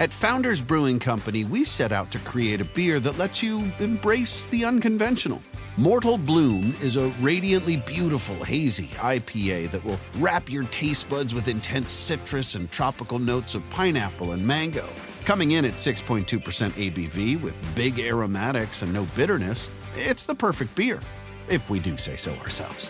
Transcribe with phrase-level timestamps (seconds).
[0.00, 4.46] At Founders Brewing Company, we set out to create a beer that lets you embrace
[4.46, 5.40] the unconventional.
[5.76, 11.46] Mortal Bloom is a radiantly beautiful, hazy IPA that will wrap your taste buds with
[11.46, 14.88] intense citrus and tropical notes of pineapple and mango.
[15.24, 21.00] Coming in at 6.2% ABV with big aromatics and no bitterness, it's the perfect beer,
[21.48, 22.88] if we do say so ourselves.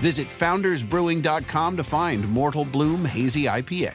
[0.00, 3.94] Visit foundersbrewing.com to find Mortal Bloom Hazy IPA.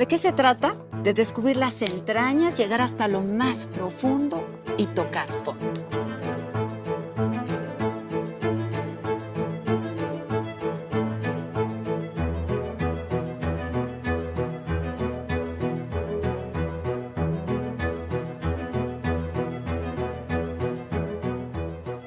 [0.00, 0.76] ¿De qué se trata?
[1.02, 5.82] De descubrir las entrañas, llegar hasta lo más profundo y tocar fondo.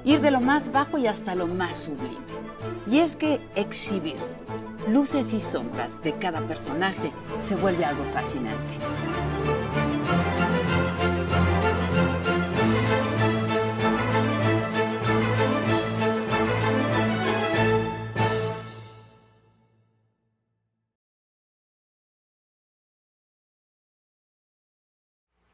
[0.04, 2.18] Ir de lo más bajo y hasta lo más sublime.
[2.88, 4.18] Y es que exhibir
[4.90, 8.76] luces y sombras de cada personaje se vuelve algo fascinante.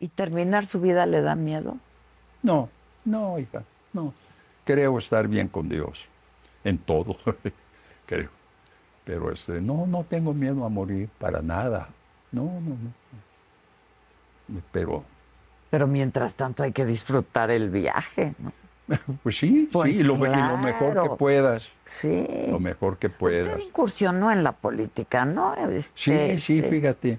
[0.02, 1.78] ¿Y terminar su vida le da miedo?
[2.42, 2.70] No,
[3.04, 4.14] no, hija, no.
[4.64, 6.08] Creo estar bien con Dios
[6.64, 7.18] en todo,
[8.06, 8.39] creo.
[9.10, 11.90] Pero este, no, no tengo miedo a morir para nada.
[12.32, 12.78] No, no,
[14.52, 14.62] no.
[14.72, 15.04] Pero,
[15.72, 18.52] Pero mientras tanto hay que disfrutar el viaje, ¿no?
[19.24, 21.72] pues sí, Pues sí, y lo, y lo mejor que puedas.
[22.00, 22.24] Sí.
[22.52, 23.48] Lo mejor que puedas.
[23.48, 25.56] Usted incursionó en la política, ¿no?
[25.96, 27.18] Sí, Este, sí, fíjate.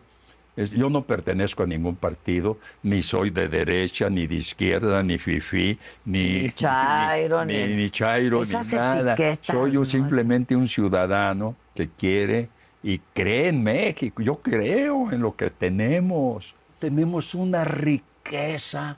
[0.57, 5.17] Es- yo no pertenezco a ningún partido, ni soy de derecha, ni de izquierda, ni
[5.17, 9.17] fifí, ni Ni chairo, ni, ni- ni chairo, ni nada.
[9.41, 12.49] Soy yo simplemente un ciudadano que quiere
[12.83, 14.23] y cree en México.
[14.23, 16.55] Yo creo en lo que tenemos.
[16.79, 18.97] Tenemos una riqueza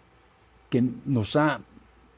[0.69, 1.61] que nos ha,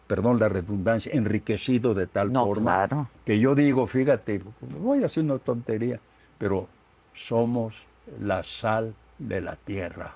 [0.07, 3.09] perdón la redundancia, enriquecido de tal No, forma claro.
[3.25, 4.43] que yo digo, fíjate,
[4.81, 6.01] voy a hacer una tontería,
[6.39, 6.69] pero
[7.13, 7.87] somos
[8.21, 10.13] la sal de la tierra.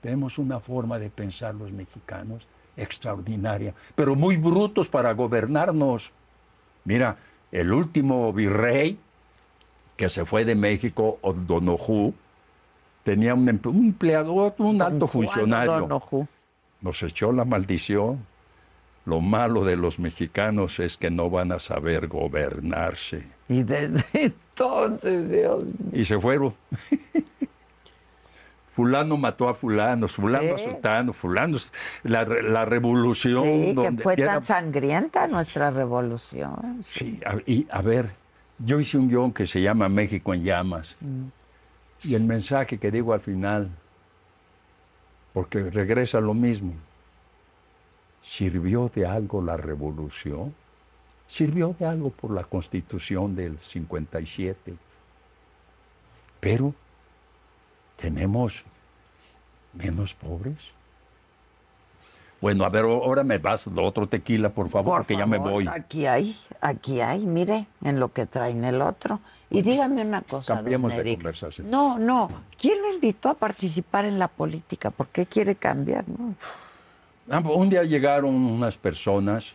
[0.00, 2.46] Tenemos una forma de pensar los mexicanos
[2.76, 6.12] extraordinaria, pero muy brutos para gobernarnos.
[6.84, 7.16] Mira,
[7.54, 8.98] el último virrey
[9.96, 12.12] que se fue de México, O'Donoghue,
[13.04, 15.88] tenía un, emple- un empleador, un alto Don funcionario
[16.80, 18.18] nos echó la maldición.
[19.06, 23.22] Lo malo de los mexicanos es que no van a saber gobernarse.
[23.48, 25.74] Y desde entonces, Dios mío.
[25.92, 26.54] Y se fueron.
[28.74, 30.64] Fulano mató a fulano, fulano a Sí.
[30.64, 31.58] sultano, fulano.
[32.02, 33.44] La, la revolución.
[33.44, 36.80] Sí, que donde fue era- tan sangrienta nuestra revolución.
[36.82, 38.10] Sí, a- y a ver,
[38.58, 40.96] yo hice un guion que se llama México en llamas.
[42.02, 43.70] Y el mensaje que digo al final,
[45.32, 46.72] porque regresa lo mismo,
[48.20, 50.52] ¿sirvió de algo la revolución?
[51.28, 54.74] ¿Sirvió de algo por la constitución del 57?
[56.40, 56.74] Pero
[57.96, 58.64] tenemos
[59.72, 60.56] menos pobres.
[62.40, 65.38] Bueno, a ver, ahora me vas de otro tequila, por favor, Por porque ya me
[65.38, 65.66] voy.
[65.66, 69.20] Aquí hay, aquí hay, mire, en lo que traen el otro.
[69.48, 70.56] Y dígame una cosa.
[70.56, 71.70] Cambiemos don de conversación.
[71.70, 72.30] No, no.
[72.60, 74.90] ¿Quién lo invitó a participar en la política?
[74.90, 76.04] ¿Por qué quiere cambiar?
[76.08, 76.34] no?
[77.30, 79.54] Ah, Un día llegaron unas personas,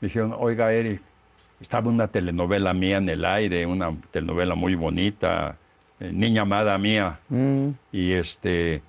[0.00, 1.02] dijeron, oiga, Eric,
[1.60, 5.56] estaba una telenovela mía en el aire, una telenovela muy bonita,
[6.00, 7.68] Niña Amada Mía, Mm.
[7.92, 8.82] y este,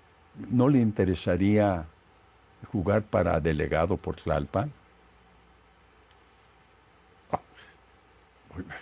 [0.50, 1.86] ¿no le interesaría
[2.72, 4.72] jugar para delegado por Tlalpan?
[7.32, 7.40] Ah,
[8.56, 8.76] oiga,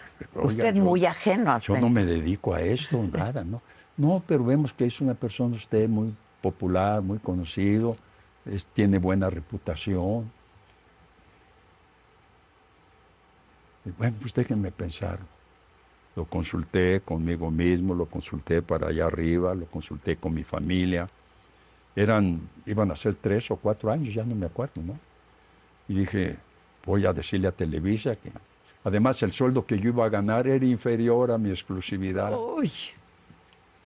[0.44, 3.62] Usted yo- muy ajeno a yo no me dedico a eso, nada, ¿no?
[3.98, 7.98] No, pero vemos que es una persona usted muy popular, muy conocido,
[8.46, 10.32] es- tiene buena reputación.
[13.86, 15.20] Y bueno, pues déjenme pensar.
[16.20, 21.08] Lo consulté conmigo mismo, lo consulté para allá arriba, lo consulté con mi familia.
[21.96, 25.00] Eran, iban a ser tres o cuatro años, ya no me acuerdo, ¿no?
[25.88, 26.36] Y dije,
[26.86, 28.34] voy a decirle a Televisa que
[28.84, 32.38] además el sueldo que yo iba a ganar era inferior a mi exclusividad.
[32.38, 32.70] Uy.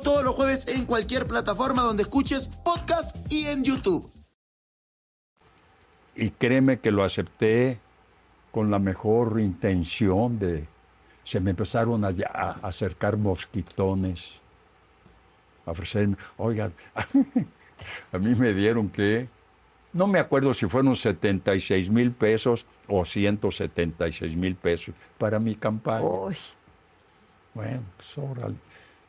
[0.00, 4.10] todos los jueves en cualquier plataforma donde escuches podcast y en YouTube.
[6.14, 7.78] Y créeme que lo acepté
[8.50, 10.66] con la mejor intención de...
[11.24, 14.32] Se me empezaron a, a acercar mosquitones,
[15.64, 16.72] a ofrecerme, oigan,
[18.12, 19.28] a mí me dieron que,
[19.92, 26.04] no me acuerdo si fueron 76 mil pesos o 176 mil pesos para mi campaña.
[26.04, 26.36] Uy,
[27.54, 28.56] Bueno, pues órale.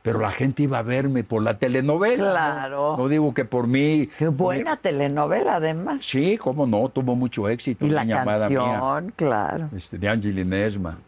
[0.03, 2.23] Pero la gente iba a verme por la telenovela.
[2.25, 2.31] ¿no?
[2.31, 2.97] Claro.
[2.97, 4.09] No, digo que por mí.
[4.17, 6.01] qué buena telenovela además.
[6.01, 7.85] Sí, cómo no, tuvo mucho éxito.
[7.85, 9.69] Y la mía, canción, claro.
[9.73, 10.99] este, de Angie Nesma.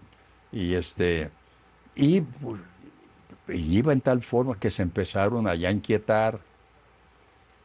[0.49, 1.29] Y este.
[1.93, 2.61] Y, pues,
[3.49, 6.39] y iba en tal forma que se empezaron allá a inquietar.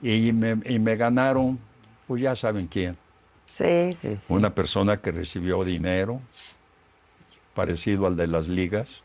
[0.03, 1.61] Y me, y me ganaron,
[2.09, 2.97] pues ya saben quién.
[3.47, 4.35] Sí, sí, sí.
[4.35, 6.21] Una persona que recibió dinero,
[7.55, 9.05] parecido al de las ligas.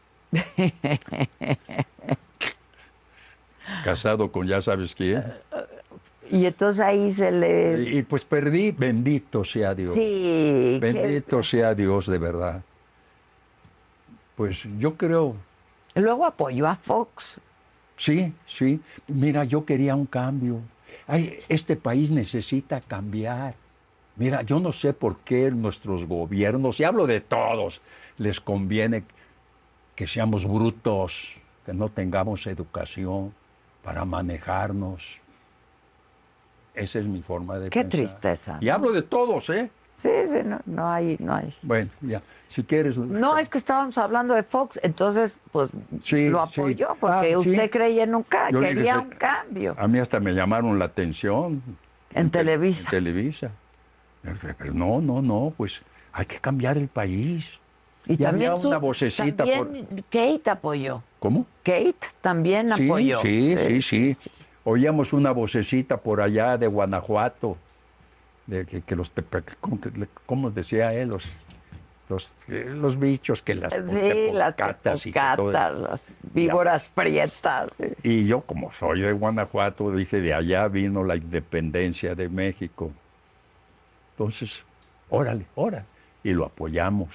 [3.84, 5.24] Casado con ya sabes quién.
[6.30, 7.84] Y entonces ahí se le...
[7.84, 9.94] Y, y pues perdí, bendito sea Dios.
[9.94, 10.00] Sí.
[10.00, 12.62] que- Bendito sea Dios de verdad.
[14.36, 15.36] Pues yo creo,
[15.96, 17.40] Luego apoyó a Fox.
[17.96, 18.82] sí, sí.
[19.08, 20.60] Mira, yo quería un cambio.
[21.08, 23.54] Ay, este país necesita cambiar.
[24.18, 27.82] Mira, yo no sé por qué nuestros gobiernos, y hablo de todos,
[28.18, 29.04] les conviene
[29.96, 33.34] que seamos brutos, que no tengamos educación
[33.84, 35.20] para manejarnos.
[36.74, 38.00] Esa es mi forma de Qué pensar.
[38.00, 38.58] tristeza.
[38.62, 39.70] Y hablo de todos, ¿eh?
[39.96, 41.56] Sí, sí, no, no hay, no hay.
[41.62, 42.98] Bueno, ya, si quieres.
[42.98, 45.70] No, es que estábamos hablando de Fox, entonces, pues,
[46.02, 46.60] Sí, lo sí.
[46.60, 47.50] apoyó, porque Ah, sí.
[47.52, 49.74] usted creía en un cambio, quería dije, un cambio.
[49.78, 51.64] A mí hasta me llamaron la atención.
[52.14, 52.90] En tel- Televisa.
[52.90, 53.52] En Televisa.
[54.58, 55.82] Pero no, no, no, pues
[56.12, 57.62] hay que cambiar el país.
[58.08, 59.70] Y Ya también había una vocecita por-
[60.10, 61.02] Kate apoyó.
[61.20, 61.46] ¿Cómo?
[61.64, 63.20] Kate también Sí, apoyó.
[63.22, 64.18] sí, sí, sí,
[64.64, 67.56] Oíamos una vocecita por allá de Guanajuato,
[68.48, 69.12] de que, que los,
[70.26, 71.10] ¿cómo, decía él?
[71.10, 71.26] Los,
[72.10, 77.70] los, eh, los bichos que las Sí, las tepocatas y todo- las víboras prietas.
[78.04, 82.92] Y yo, como soy de Guanajuato, dije, de allá vino la independencia de México.
[84.14, 84.64] Entonces,
[85.10, 85.86] órale, órale.
[86.24, 87.10] Y lo apoyamos.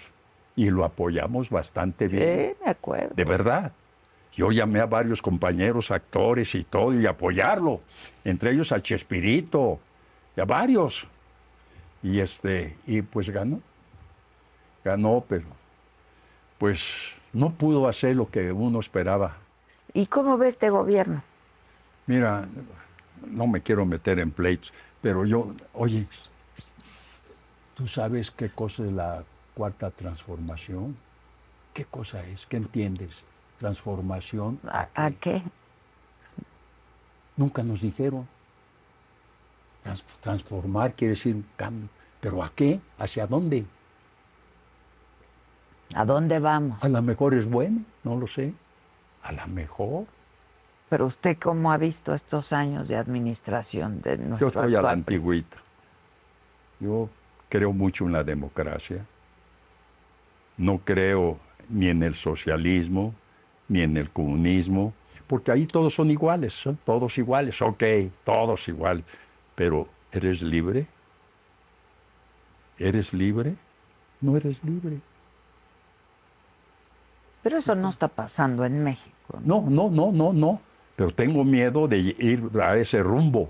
[0.56, 2.50] Y lo apoyamos bastante bien.
[2.50, 3.14] Sí, me acuerdo.
[3.14, 3.72] De verdad.
[4.32, 7.80] Yo llamé a varios compañeros, actores y todo, y apoyarlo.
[8.24, 9.80] Entre ellos a Chespirito,
[10.36, 11.06] y a varios.
[12.02, 13.60] Y este, y pues ganó.
[14.84, 15.46] Ganó, pero
[16.58, 19.36] pues no pudo hacer lo que uno esperaba.
[19.92, 21.22] ¿Y cómo ve este gobierno?
[22.06, 22.46] Mira,
[23.26, 26.06] no me quiero meter en pleitos, pero yo, oye,
[27.74, 29.24] ¿tú sabes qué cosa es la
[29.54, 30.96] cuarta transformación?
[31.74, 32.46] ¿Qué cosa es?
[32.46, 33.24] ¿Qué entiendes?
[33.58, 34.58] Transformación.
[34.66, 35.42] ¿A, a qué?
[37.36, 38.26] Nunca nos dijeron.
[39.82, 41.88] Trans- transformar quiere decir un cambio.
[42.20, 42.80] ¿Pero a qué?
[42.98, 43.64] ¿Hacia dónde?
[45.94, 46.82] ¿A dónde vamos?
[46.84, 48.52] A lo mejor es bueno, no lo sé.
[49.22, 50.04] A lo mejor.
[50.88, 54.90] Pero usted cómo ha visto estos años de administración de nuestro Yo estoy a la
[54.90, 55.56] antigüita.
[56.80, 57.08] Yo
[57.48, 59.04] creo mucho en la democracia.
[60.60, 61.38] No creo
[61.70, 63.14] ni en el socialismo,
[63.66, 64.92] ni en el comunismo,
[65.26, 67.82] porque ahí todos son iguales, son todos iguales, ok,
[68.24, 69.02] todos iguales.
[69.54, 70.86] Pero, ¿eres libre?
[72.78, 73.54] ¿Eres libre?
[74.20, 75.00] No eres libre.
[77.42, 79.40] Pero eso no está pasando en México.
[79.42, 79.62] ¿no?
[79.62, 80.60] No, no, no, no, no.
[80.94, 83.48] Pero tengo miedo de ir a ese rumbo.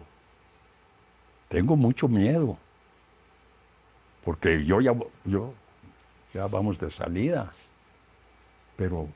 [1.48, 2.56] Tengo mucho miedo.
[4.24, 5.54] Porque yo ya, yo,
[6.34, 7.50] ya vamos de salida.
[8.76, 9.08] Pero,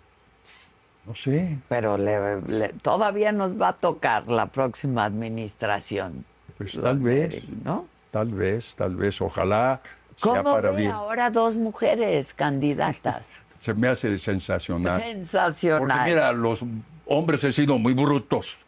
[1.07, 6.25] no sé, Pero le- le- todavía nos va a tocar la próxima administración.
[6.59, 7.87] pues tal vez, ¿no?
[8.11, 9.81] tal vez, tal vez, ojalá
[10.17, 10.91] sea ¿Cómo para ve bien.
[10.93, 13.27] ahora dos mujeres candidatas?
[13.57, 14.99] Se me hace sensacional.
[15.01, 16.09] Porque Sensacional.
[16.09, 16.63] mira, los
[17.07, 18.59] hombres han sido muy brutos.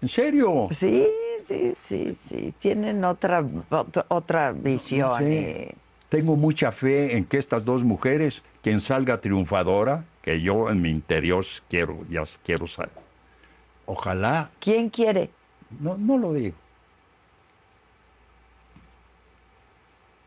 [0.00, 0.68] ¿En serio?
[0.72, 1.06] Sí,
[1.38, 2.54] sí, sí, sí.
[2.58, 5.18] Tienen otra, otra, otra visión.
[5.18, 5.68] Sí.
[6.12, 10.90] Tengo mucha fe en que estas dos mujeres, quien salga triunfadora, que yo en mi
[10.90, 12.90] interior quiero, ya quiero saber,
[13.86, 15.30] Ojalá, ¿Quién quiere?
[15.80, 16.54] no, no lo digo.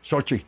[0.02, 0.44] Sochi,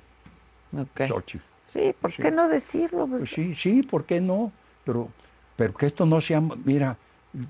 [0.76, 1.06] Ok.
[1.06, 1.38] Sochi.
[1.72, 2.20] Sí, ¿por Sí.
[2.22, 3.06] qué no decirlo?
[3.06, 4.50] Pues, Pues sí, sí, ¿por qué no?
[4.84, 5.08] Pero,
[5.54, 6.96] pero que esto no sea, mira,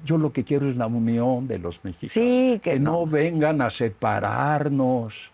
[0.04, 2.12] yo lo que quiero es la unión de los mexicanos.
[2.12, 3.06] Sí, que no no.
[3.06, 5.30] vengan a separarnos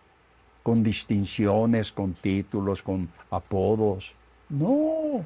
[0.65, 4.15] con distinciones, con títulos, con apodos.
[4.49, 5.25] No.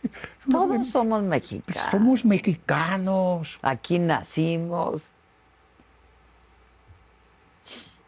[0.50, 1.90] Todos somos mexicanos.
[1.90, 3.58] somos mexicanos.
[3.62, 5.02] Aquí nacimos.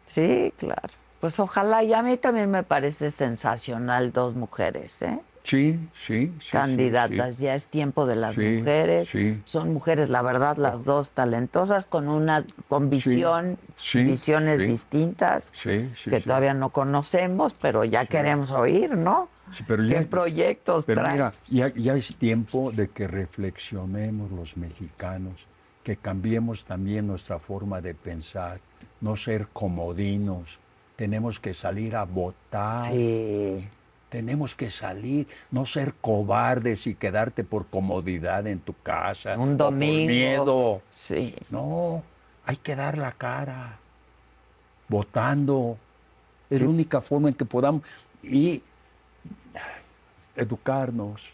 [0.05, 0.93] Sí, claro.
[1.19, 5.19] Pues ojalá, y a mí también me parece sensacional dos mujeres, ¿eh?
[5.43, 6.33] Sí, sí.
[6.39, 9.09] sí, Candidatas, sí, ya es tiempo de las mujeres.
[9.09, 9.41] sí.
[9.45, 13.57] Son mujeres, la verdad, las dos talentosas, con una con visión,
[13.93, 19.29] visiones distintas que todavía no conocemos, pero ya queremos oír, ¿no?
[19.51, 21.13] Sí, pero ¿Qué ya- proyectos Pero traen?
[21.15, 25.47] mira, ya, ya es tiempo de que reflexionemos los mexicanos,
[25.83, 28.59] que cambiemos también nuestra forma de pensar,
[29.01, 30.59] no ser comodinos.
[30.95, 33.67] Tenemos que salir a votar, Sí.
[34.09, 39.37] Tenemos que salir, no ser cobardes y quedarte por comodidad en tu casa.
[39.37, 40.07] Un o por domingo.
[40.07, 40.81] miedo.
[40.89, 41.35] Sí.
[41.51, 42.03] No,
[42.45, 43.77] hay que dar la cara,
[44.87, 45.77] votando.
[46.49, 47.83] Es la única forma en que podamos.
[48.23, 48.61] Y
[50.35, 51.29] educarnos,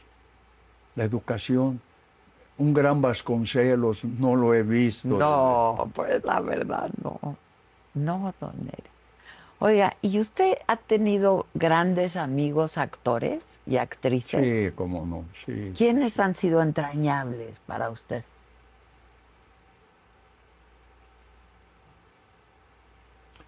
[0.96, 1.82] la educación.
[2.58, 5.10] Un gran Vasconcelos, no lo he visto.
[5.10, 7.38] No, pues la verdad no.
[7.94, 8.95] No, don Nere.
[9.60, 14.48] Oiga, ¿y usted ha tenido grandes amigos actores y actrices?
[14.50, 15.72] Sí, cómo no, sí.
[15.76, 18.24] ¿Quiénes han sido entrañables para usted?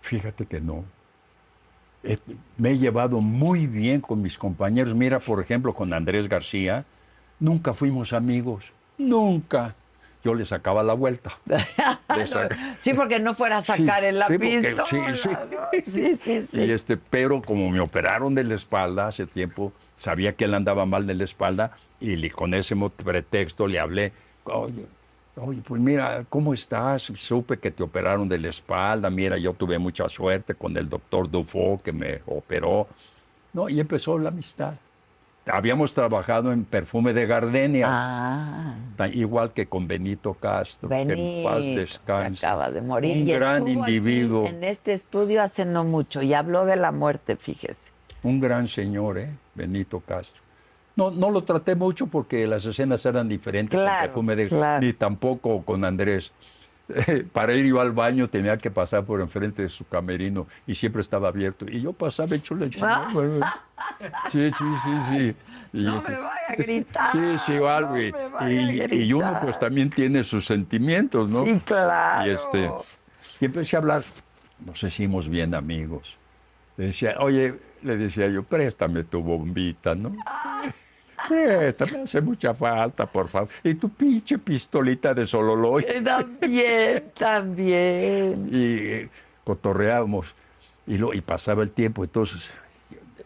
[0.01, 0.85] Fíjate que no.
[2.03, 2.17] Eh,
[2.57, 4.93] Me he llevado muy bien con mis compañeros.
[4.95, 6.85] Mira, por ejemplo, con Andrés García,
[7.39, 8.71] nunca fuimos amigos.
[8.97, 9.75] Nunca.
[10.27, 11.38] Yo le sacaba la vuelta.
[12.25, 15.84] Saca- Sí, porque no fuera a sacar Sí, en la sí, porque-
[16.17, 16.62] sí, sí.
[16.65, 20.86] Y este, pero como me operaron de la espalda hace tiempo, sabía que él andaba
[20.86, 24.12] mal de la espalda y le- con ese pretexto le hablé.
[24.43, 24.86] Oye,
[25.38, 27.03] oye, pues mira, ¿cómo estás?
[27.03, 29.10] Supe que te operaron de la espalda.
[29.10, 32.89] Mira, yo tuve mucha suerte con el doctor Dufo que me operó.
[33.53, 34.74] No, y empezó la amistad.
[35.51, 38.75] Habíamos trabajado en perfume de gardenia, Ah,
[39.13, 40.89] igual que con Benito Castro.
[40.89, 42.39] que en paz descanse.
[42.39, 43.18] se acaba de morir.
[43.18, 44.46] Un y gran individuo.
[44.48, 47.92] en este estudio hace no mucho y habló de la muerte, fíjese.
[48.24, 49.30] Un gran señor, ¿eh?
[49.56, 50.42] Benito Castro.
[50.96, 54.86] No, no lo traté mucho porque las escenas eran diferentes Claro, en perfume de claro.
[54.86, 56.32] ni tampoco con Andrés.
[57.34, 61.01] Para ir yo al baño tenía que pasar por enfrente de su camerino y siempre
[61.01, 61.65] estaba abierto.
[61.70, 63.29] Y yo pasaba hecho chingada, güey.
[64.29, 65.36] Sí, sí, sí, sí.
[65.74, 67.91] Y No este- me vaya a gritar, Sí, sí, algo.
[68.39, 71.44] no y, y- y uno pues también tiene sus sentimientos, ¿no?
[71.46, 72.25] Sí, claro.
[72.25, 72.72] Y, este,
[73.41, 74.03] y empecé a hablar,
[74.65, 76.17] nos hicimos bien amigos.
[76.77, 80.15] Le decía, oye, le decía yo, préstame tu bombita, ¿no?
[81.27, 83.50] Préstame, hace mucha falta, por favor.
[83.63, 85.86] Y tu pinche pistolita de sololoy.
[86.03, 88.50] También, también.
[88.51, 89.09] Y eh,
[89.43, 90.36] cotorreábamos.
[90.86, 92.57] Y, lo, y pasaba el tiempo, entonces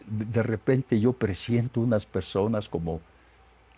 [0.06, 3.00] de, repente yo presiento unas personas como,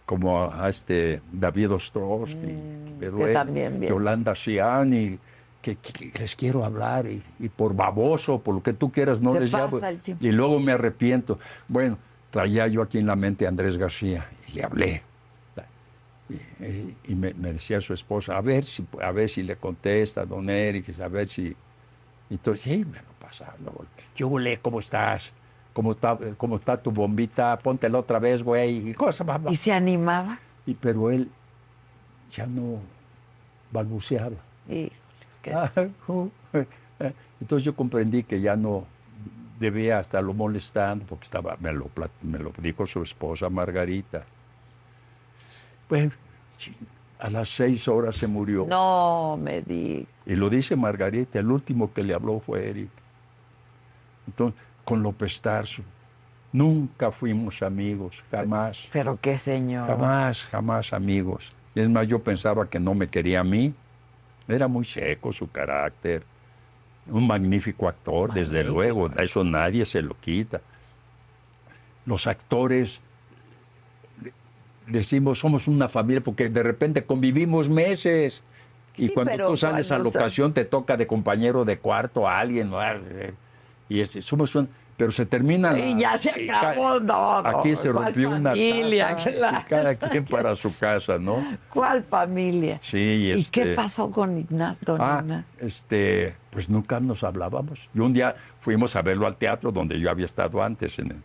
[0.07, 3.87] como a, a este David Ostrowski, Mm, que Beduel.
[3.87, 5.19] Yolanda Ciani,
[5.61, 9.35] que, que- les quiero hablar y, y por baboso, por lo que tú quieras, no
[9.35, 9.79] Se les llamo.
[10.21, 11.39] Y luego me arrepiento.
[11.69, 11.99] Bueno,
[12.35, 15.03] traía yo aquí en la mente a Andrés García y le hablé.
[16.29, 19.55] Y, y- y me, me decía su esposa, a ver si, a ver si le
[19.57, 21.55] contesta, don Eric, a ver si...
[22.31, 23.55] Y entonces, sí, me lo pasa.
[23.63, 24.59] luego, ¿Qué huele?
[24.61, 25.31] ¿Cómo estás?
[25.73, 27.57] ¿Cómo está, ¿Cómo está tu bombita?
[27.59, 28.89] Póntela otra vez, güey.
[28.91, 29.27] Y cosas.
[29.49, 30.39] ¿Y se animaba?
[30.67, 31.29] Y, pero él
[32.33, 32.81] ya no
[33.71, 34.37] balbuceaba.
[34.69, 34.91] Híjole,
[35.31, 35.91] es que-.
[37.41, 38.87] Entonces yo comprendí que ya no
[39.59, 41.91] debía estarlo molestando porque estaba, me lo,
[42.23, 44.25] me lo dijo su esposa Margarita.
[45.89, 46.19] Pues
[47.19, 48.67] a las seis horas se murió.
[48.69, 50.07] No me di.
[50.27, 52.91] Y lo dice Margarita, el último que le habló fue Eric.
[54.27, 55.83] Entonces, con López Tarso,
[56.53, 58.89] nunca fuimos amigos, jamás.
[58.93, 59.87] Pero qué señor.
[59.87, 61.53] Jamás, jamás amigos.
[61.75, 63.75] Es más, yo pensaba que no me quería a mí.
[64.47, 66.23] Era muy seco su carácter.
[67.11, 69.09] Un magnífico actor, desde luego.
[69.19, 70.61] Eso nadie se lo quita.
[72.07, 73.01] Los actores
[74.87, 78.43] decimos somos una familia porque de repente convivimos meses.
[78.97, 82.39] Y Sí, cuando tú sales a la ocasión te toca de compañero de cuarto a
[82.39, 82.71] alguien.
[82.71, 82.79] ¿no?
[83.89, 87.59] Y ese, somos un- pero se termina la- Y ya se acabó ca- todo.
[87.59, 89.09] Aquí se ¿Cuál rompió una familia?
[89.17, 91.45] taza y cada quien para su casa, ¿no?
[91.69, 92.79] ¿Cuál familia?
[92.81, 94.97] Sí, y ¿Y qué este- pasó con Ignacio?
[95.01, 95.23] Ah,
[95.59, 97.89] este, pues nunca nos hablábamos.
[97.95, 101.23] Y un día fuimos a verlo al teatro donde yo había estado antes en el-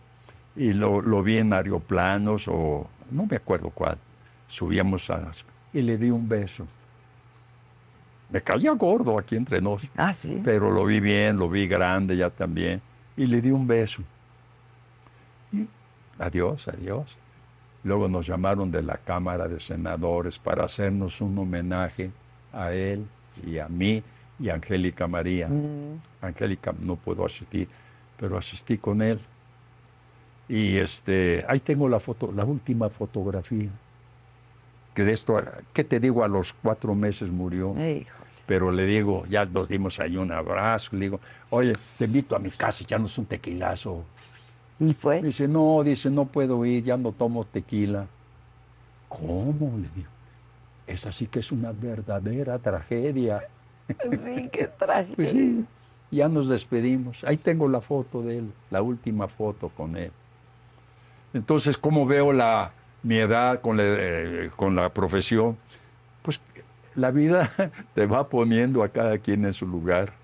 [0.56, 3.96] y lo, lo vi en Aeroplanos o no me acuerdo cuál.
[4.48, 5.30] Subíamos a
[5.72, 6.66] y le di un beso.
[8.30, 10.40] Me caía gordo aquí entre nos, Ah, sí.
[10.44, 12.80] pero lo vi bien, lo vi grande ya también
[13.16, 14.02] y le di un beso.
[15.52, 15.66] Y
[16.18, 17.16] adiós, adiós.
[17.82, 22.10] Luego nos llamaron de la Cámara de Senadores para hacernos un homenaje
[22.52, 23.06] a él
[23.46, 24.02] y a mí
[24.38, 25.48] y a Angélica María.
[26.20, 27.68] Angélica no pudo asistir,
[28.18, 29.18] pero asistí con él.
[30.48, 33.70] Y este, ahí tengo la foto, la última fotografía.
[34.94, 35.40] Que de esto,
[35.72, 36.24] ¿qué te digo?
[36.24, 37.70] A los cuatro meses murió.
[37.70, 38.19] Híjole.
[38.50, 40.96] Pero le digo, ya nos dimos ahí un abrazo.
[40.96, 44.02] Le digo, oye, te invito a mi casa, echarnos un tequilazo.
[44.80, 45.22] ¿Y fue?
[45.22, 48.08] Dice, no, dice, no puedo ir, ya no tomo tequila.
[49.08, 49.78] ¿Cómo?
[49.78, 50.08] Le digo,
[50.84, 53.44] esa sí que es una verdadera tragedia.
[54.24, 55.14] Sí, qué tragedia.
[55.14, 55.64] Pues sí,
[56.10, 57.22] ya nos despedimos.
[57.22, 60.10] Ahí tengo la foto de él, la última foto con él.
[61.34, 62.72] Entonces, ¿cómo veo la,
[63.04, 65.56] mi edad con la, eh, con la profesión?
[66.94, 67.52] La vida
[67.94, 70.19] te va poniendo a cada quien en su lugar.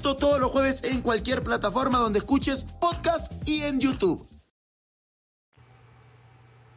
[0.00, 4.26] Esto todos los jueves en cualquier plataforma donde escuches podcast y en YouTube.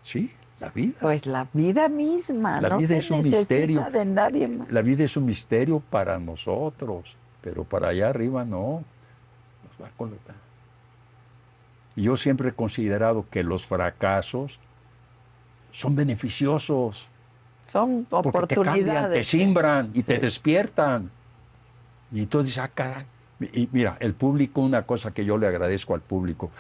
[0.01, 0.98] Sí, la vida.
[1.00, 2.60] Pues la vida misma.
[2.60, 3.88] La no vida se es un misterio.
[3.94, 4.70] de nadie más.
[4.70, 8.84] La vida es un misterio para nosotros, pero para allá arriba no.
[9.63, 10.36] Nos va a colocar.
[11.96, 14.59] Yo siempre he considerado que los fracasos
[15.72, 17.07] son beneficiosos.
[17.68, 19.18] Son Porque te cambian, oportunidades.
[19.18, 21.09] te simbran y te despiertan.
[22.12, 23.12] Y entonces dices, ah, caray.
[23.53, 26.51] Y mira, el público, una cosa que yo le agradezco al público,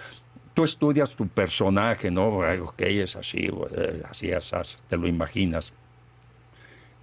[0.53, 2.39] tú estudias tu personaje, ¿no?
[2.63, 5.73] Ok, es así, eh, así, así, te lo imaginas.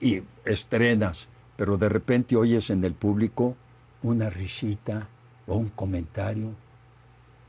[0.01, 3.57] Y estrenas, pero de repente oyes en el público
[4.03, 5.09] una risita
[5.47, 6.53] o un comentario.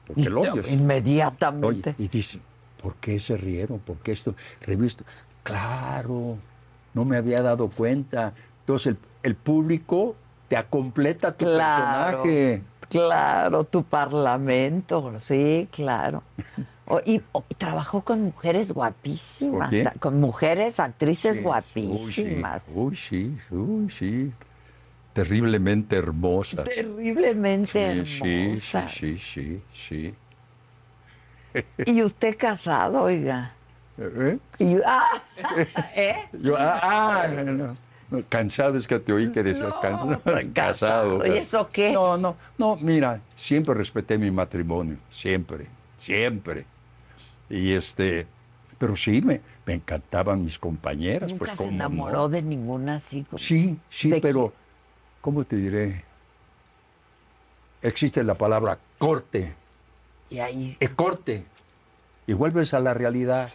[0.05, 0.69] Porque lo oyes.
[0.69, 1.91] Inmediatamente.
[1.91, 2.39] Oye, y dice,
[2.81, 3.79] ¿por qué se rieron?
[3.79, 4.35] ¿Por qué esto?
[4.61, 5.05] Revisto.
[5.43, 6.37] Claro,
[6.93, 8.33] no me había dado cuenta.
[8.61, 10.15] Entonces el, el público
[10.51, 12.23] te acompleta tu Claro.
[12.23, 12.61] personaje.
[12.89, 16.23] Claro, tu parlamento, sí, claro.
[16.87, 23.37] O- y, o- y trabajó con mujeres guapísimas, ¿Con mujeres actrices Sí, guapísimas, Uy, sí,
[23.49, 24.33] uy, sí.
[25.13, 26.67] Terriblemente hermosas.
[26.67, 28.91] terriblemente Sí, hermosas.
[28.91, 30.13] sí, sí, sí.
[31.85, 33.53] Y usted casado, oiga.
[33.97, 34.37] ¿Eh?
[34.59, 35.07] Y, ah,
[35.95, 36.17] ¿eh?
[36.43, 37.77] Yo, ah, ah, no, no,
[38.29, 40.21] cansado es que te oí que decías cansado.
[40.53, 41.25] casado.
[41.27, 41.93] ¿Y eso qué?
[41.93, 46.65] No, no, no, mira, siempre respeté mi matrimonio, siempre, siempre.
[47.49, 48.27] Y este,
[48.77, 51.31] pero sí, me, me encantaban mis compañeras.
[51.31, 53.23] Nunca pues, se enamoró de ninguna así.
[53.23, 54.53] como- Sí, sí, ¿De pero,
[55.21, 56.03] ¿cómo te diré?
[57.81, 59.53] Existe la palabra corte,
[60.29, 61.43] Y ahí, es corte,
[62.27, 63.51] y vuelves a la realidad.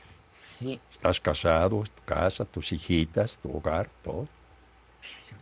[0.59, 0.81] sí.
[0.90, 4.27] Estás casado, tu casa, tus hijitas, tu hogar, todo.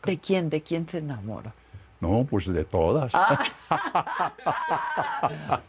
[0.05, 0.51] ¿De quién?
[0.51, 1.53] ¿De quién se enamoró?
[2.01, 3.13] No, pues de todas.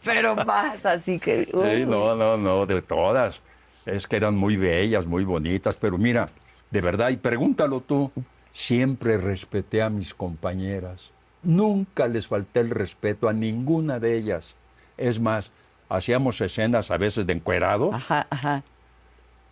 [0.04, 1.46] Pero más, así que...
[1.46, 3.40] Sí, no, no, no, de todas.
[3.84, 6.28] Es que eran muy bellas, muy bonitas, pero mira,
[6.70, 8.10] de verdad, y pregúntalo tú,
[8.50, 11.12] siempre respeté a mis compañeras.
[11.42, 14.56] Nunca les falté el respeto a ninguna de ellas.
[14.96, 15.52] Es más,
[15.88, 18.62] hacíamos escenas a veces de encuerados, Ajá, ajá.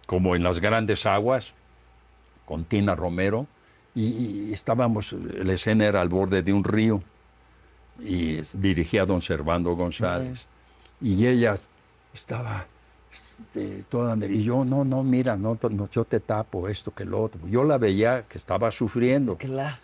[0.07, 1.54] como en las grandes aguas,
[2.44, 3.46] con Tina Romero,
[3.94, 7.00] y, y estábamos, la escena era al borde de un río,
[8.00, 10.46] y dirigía a don Servando González,
[11.00, 11.54] y ella
[12.12, 12.66] estaba
[13.12, 17.22] este, toda, y yo, no, no, mira, no, no, yo te tapo esto que lo
[17.22, 17.40] otro.
[17.46, 19.76] Yo la veía que estaba sufriendo, Claro.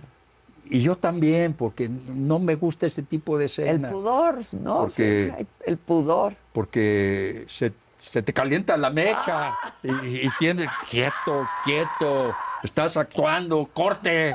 [0.69, 4.79] y yo también, porque no me gusta ese tipo de El escenas, pudor, ¿no?
[4.81, 6.35] Porque- Sí, el pudor.
[6.53, 9.91] porque se, se te calienta la mecha, y,
[10.27, 14.35] y tienes, quieto, quieto, estás actuando, corte.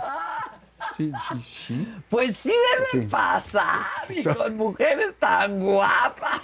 [0.95, 1.93] Sí, sí, sí.
[2.09, 3.07] Pues sí debe Sí.
[3.09, 3.81] pasar.
[4.09, 6.41] Y con mujeres tan guapas.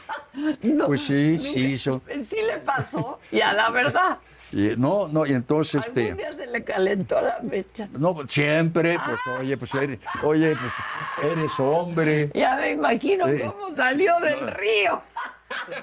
[0.62, 2.02] No, Pues sí, sí hizo.
[2.26, 4.18] Sí le pasó, y a la verdad.
[4.52, 6.14] Y, no, no, y entonces Algún este.
[6.16, 7.88] día se le calentó la mecha.
[7.94, 10.74] No, siempre, pues, oye, pues eres, oye, pues
[11.24, 12.30] eres hombre.
[12.34, 13.40] Ya me imagino Sí.
[13.40, 15.02] cómo salió del río.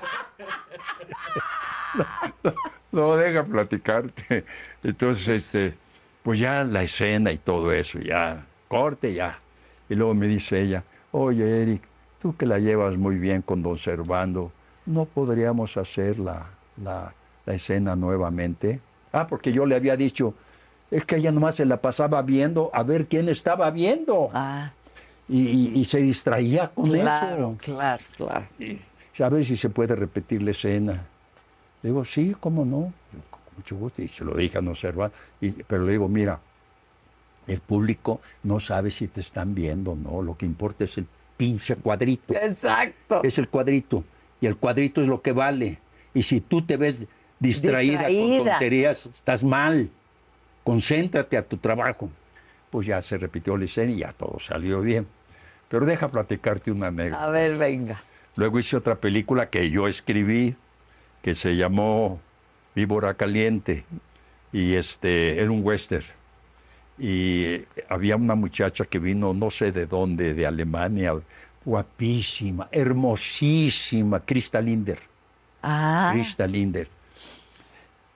[2.91, 4.45] No, deja platicarte.
[4.83, 5.75] Entonces, este,
[6.29, 9.39] pues ya la escena y todo eso, ya, corte ya.
[9.89, 11.81] Y luego me dice ella, oye, Eric,
[12.21, 14.53] tú que la llevas muy bien con don Servando,
[14.85, 16.45] ¿no podríamos hacer la,
[16.85, 17.15] la,
[17.47, 18.79] la escena nuevamente?
[19.11, 20.35] Ah, porque yo le había dicho,
[20.91, 24.29] es que ella nomás se la pasaba viendo a ver quién estaba viendo.
[24.35, 24.71] Ah,
[25.31, 27.57] Y, y- y se distraía con claro, eso.
[27.75, 28.45] claro, claro.
[29.15, 31.07] ¿Sabes si se puede repetir la escena?
[31.83, 32.93] Digo, sí, cómo no,
[33.59, 34.03] mucho gusto.
[34.03, 35.13] Y se lo dije a no observar.
[35.41, 36.41] Y, pero le digo, mira,
[37.47, 40.23] el público no sabe si te están viendo o no.
[40.23, 42.35] Lo que importa es el pinche cuadrito.
[42.35, 43.23] Exacto.
[43.23, 44.05] Es el cuadrito.
[44.41, 45.79] Y el cuadrito es lo que vale.
[46.15, 47.07] Y si tú te ves
[47.39, 49.91] distraída, con tonterías, estás mal.
[50.65, 52.11] Concéntrate a tu trabajo.
[52.71, 55.07] Pues ya se repitió la escena y ya todo salió bien.
[55.69, 57.25] Pero deja platicarte una anécdota.
[57.25, 58.03] A ver, venga.
[58.37, 60.55] Luego hice otra película que yo escribí,
[61.23, 62.21] que se llamó
[62.79, 63.85] Víbora Caliente,
[64.53, 66.07] y este, era un western.
[66.97, 71.13] Y había una muchacha que vino, no sé de dónde, de Alemania,
[71.65, 75.01] guapísima, hermosísima, Krista Linder.
[75.61, 76.87] Ah, Krista Linder.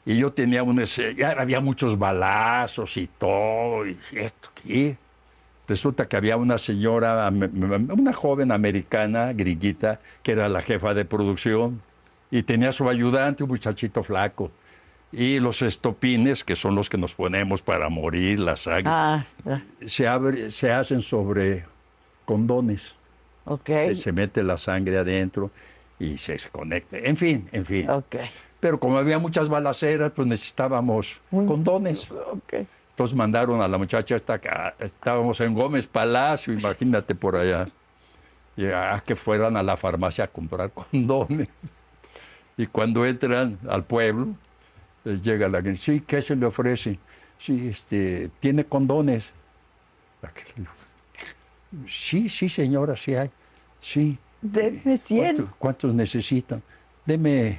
[0.06, 4.94] Y yo tenía escena, ya había muchos balazos y todo, y esto, y
[5.66, 11.82] resulta que había una señora, una joven americana, gringuita, que era la jefa de producción,
[12.32, 14.50] y tenía su ayudante, un muchachito flaco.
[15.12, 19.24] Y los estopines, que son los que nos ponemos para morir, la sangre, ah,
[19.84, 21.66] se, abre- se hacen sobre
[22.24, 22.94] condones.
[23.44, 25.50] ok, Se, se mete la sangre adentro
[25.98, 26.96] y se, conecta.
[26.96, 27.90] En fin, en fin.
[27.90, 28.16] ok,
[28.58, 32.10] Pero como había muchas balaceras, pues necesitábamos condones.
[32.10, 32.54] ok.
[32.92, 34.74] Entonces mandaron a la muchacha hasta acá.
[34.78, 37.68] Estábamos en Gómez Palacio, imagínate por allá.
[38.56, 41.48] Y a que fueran a la farmacia a comprar condones.
[42.62, 44.36] Y cuando entran al pueblo,
[45.02, 46.96] les llega la gente, sí, ¿qué se le ofrece?
[47.36, 49.32] Sí, este, ¿tiene condones?
[51.88, 53.32] Sí, sí, señora, sí hay.
[53.80, 54.16] Sí.
[54.40, 55.24] Deme 100.
[55.34, 56.62] ¿Cuántos, cuántos necesitan?
[57.04, 57.58] Deme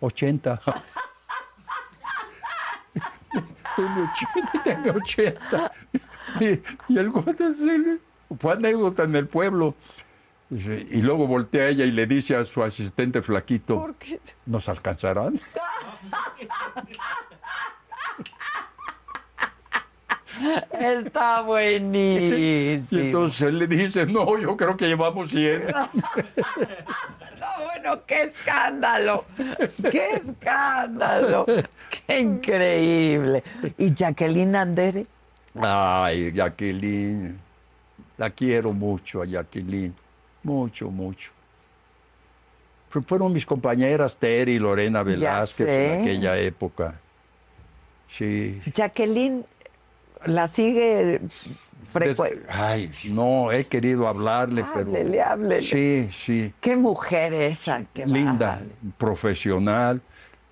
[0.00, 0.60] 80.
[3.78, 5.72] deme 80, deme 80.
[6.40, 6.44] Y,
[6.88, 7.98] y el le-
[8.38, 9.74] fue anécdota en el pueblo.
[10.54, 14.20] Y luego voltea ella y le dice a su asistente flaquito, ¿Por qué?
[14.44, 15.40] ¿nos alcanzarán?
[20.78, 23.00] Está Y buenísimo.
[23.02, 25.64] entonces él le dice, no, yo creo que llevamos 100.
[27.42, 29.24] No, bueno, qué escándalo.
[29.90, 31.44] Qué escándalo.
[32.06, 33.42] Qué increíble.
[33.78, 35.06] ¿Y Jacqueline Andere?
[35.60, 37.36] Ay, Jacqueline.
[38.18, 39.92] La quiero mucho a Jacqueline.
[40.42, 41.30] Mucho, mucho.
[42.90, 46.94] Fu- Fueron mis compañeras Terry y Lorena Velázquez en aquella época.
[48.08, 48.60] Sí.
[48.74, 49.44] Jacqueline
[50.26, 51.20] la sigue
[51.90, 52.44] frecuente.
[52.48, 54.86] Ay, no, he querido hablarle, pero.
[54.90, 55.62] Háblele, háblele.
[55.62, 56.52] Sí, sí.
[56.60, 57.82] Qué mujer esa.
[57.94, 58.60] Qué linda,
[58.98, 60.00] profesional.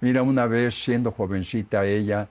[0.01, 2.27] Mira, una vez siendo jovencita ella,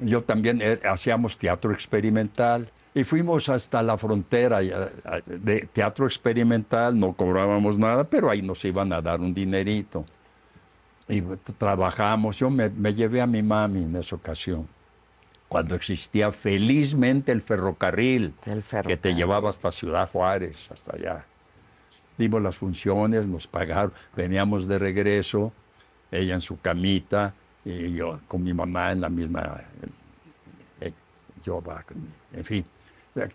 [0.00, 7.12] yo también eh, hacíamos teatro experimental y fuimos hasta la frontera de teatro experimental, no
[7.14, 10.04] cobrábamos nada, pero ahí nos iban a dar un dinerito.
[11.08, 11.20] Y
[11.58, 14.68] trabajamos, yo me, me llevé a mi mami en esa ocasión,
[15.48, 19.16] cuando existía felizmente el ferrocarril, El que te ferrocarril.
[19.16, 21.24] llevaba hasta Ciudad Juárez, hasta allá
[22.18, 25.52] dimos las funciones, nos pagaron, veníamos de regreso,
[26.10, 29.60] ella en su camita y yo con mi mamá en la misma,
[30.80, 30.92] eh,
[31.44, 31.62] yo
[32.32, 32.64] en fin,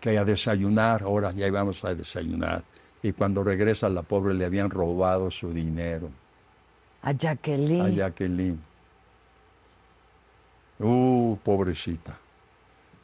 [0.00, 2.62] que a desayunar, ahora ya íbamos a desayunar.
[3.02, 6.10] Y cuando regresa la pobre le habían robado su dinero
[7.02, 7.80] A Jacqueline.
[7.82, 8.58] a Jacqueline.
[10.80, 12.16] Uh, pobrecita.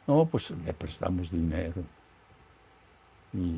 [0.07, 1.81] No, pues le prestamos dinero.
[3.33, 3.55] Y,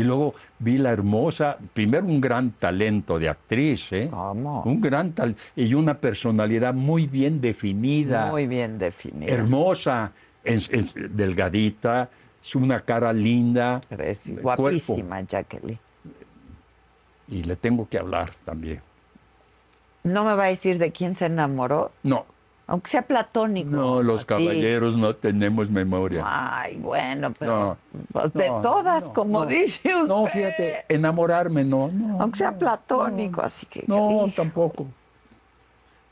[0.00, 4.08] y luego vi la hermosa, primero un gran talento de actriz, ¿eh?
[4.10, 4.62] ¿Cómo?
[4.62, 9.32] Un gran talento y una personalidad muy bien definida, Muy bien definida.
[9.32, 10.12] hermosa,
[10.46, 12.08] es, es delgadita,
[12.42, 13.80] es una cara linda.
[13.98, 15.78] Es guapísima Jacqueline.
[17.28, 18.80] Y le tengo que hablar también.
[20.04, 21.90] ¿No me va a decir de quién se enamoró?
[22.04, 22.24] No,
[22.68, 23.70] Aunque sea platónico.
[23.70, 24.26] No, los así.
[24.26, 26.22] caballeros no tenemos memoria.
[26.24, 27.78] Ay, bueno, pero No,
[28.12, 30.08] pues, de no, todas, no, como dice usted.
[30.08, 31.88] No, fíjate, enamorarme no.
[31.88, 33.84] no Aunque sea platónico, así que.
[33.88, 34.86] No, tampoco.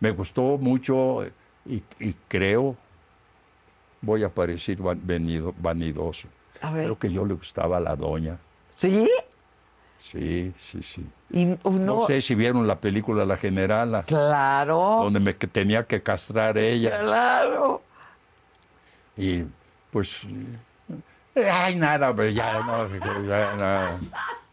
[0.01, 1.25] Me gustó mucho
[1.64, 2.77] y, y creo,
[4.05, 6.29] voy a parecer venido, vanidoso.
[6.61, 6.85] A ver.
[6.85, 8.38] Creo que yo le gustaba a la doña.
[8.71, 9.09] ¿Sí?
[9.99, 11.07] Sí, sí, sí.
[11.64, 12.07] Uh, no...
[12.07, 14.03] sé si vieron la película La Generala.
[14.03, 15.01] Claro.
[15.03, 17.01] Donde me tenía que castrar ella.
[17.01, 17.83] Claro.
[19.17, 19.45] Y
[19.90, 20.21] pues.
[21.35, 22.88] Ay, nada, pero ya no.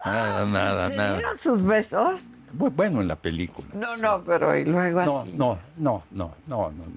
[0.03, 0.87] Nada, nada, nada.
[0.87, 1.17] ¿Se.
[1.17, 2.29] Dieron sus besos?
[2.53, 3.67] Bueno, en la película.
[3.73, 5.33] No, no, pero y luego no, así.
[5.33, 6.87] No, no, no, no, no,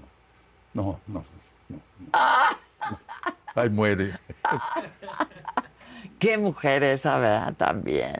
[0.74, 1.24] no, no, no
[1.74, 2.98] no.
[3.54, 4.18] Ay, muere.
[6.18, 7.54] Qué mujer esa, ¿verdad?
[7.54, 8.14] También.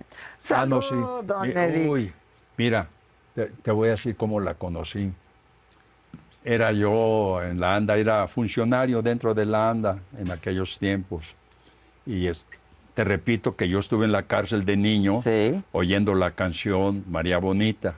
[0.55, 0.89] Ah, no, sí.
[0.91, 1.91] Salud, don Mi- Eric.
[1.91, 2.13] Uy,
[2.57, 2.87] mira,
[3.35, 5.13] te, te voy a decir cómo la conocí.
[6.45, 11.35] Era yo en la ANDA, era funcionario dentro de la ANDA en aquellos tiempos.
[12.05, 12.47] Y es-
[12.95, 15.63] te repito que yo estuve en la cárcel de niño Sí.
[15.73, 17.95] oyendo la canción María Bonita.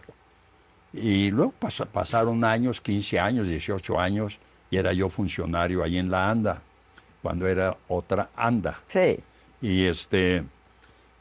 [0.92, 4.38] Y luego pasa- pasaron años, 15 años, 18 años,
[4.70, 6.61] y era yo funcionario ahí en la ANDA,
[7.22, 8.79] cuando era otra ANDA.
[8.88, 9.18] Sí.
[9.61, 10.42] Y este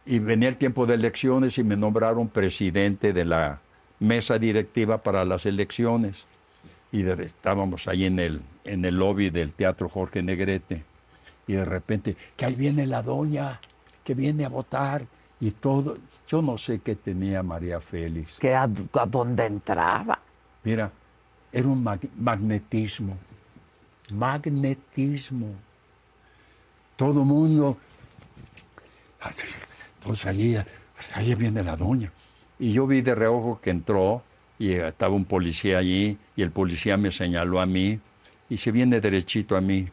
[0.06, 3.60] y venía el tiempo de elecciones y me nombraron presidente de la
[4.00, 6.26] mesa directiva para las elecciones.
[6.92, 10.84] Y de- estábamos ahí en el, en el lobby del Teatro Jorge Negrete.
[11.48, 13.60] Y de repente, que ahí viene la doña,
[14.04, 15.04] que viene a votar.
[15.40, 18.38] Y todo, yo no sé qué tenía María Félix.
[18.40, 20.20] Que a, a donde entraba.
[20.64, 20.92] Mira,
[21.56, 23.18] era un mag- magnetismo.
[24.14, 25.48] Magnetismo.
[26.98, 27.78] Todo mundo.
[30.00, 30.56] Entonces allí,
[31.14, 32.12] ahí viene la doña.
[32.60, 34.22] Y yo vi de reojo que entró
[34.60, 38.00] y estaba un policía allí y el policía me señaló a mí
[38.50, 39.88] y se viene derechito a mí.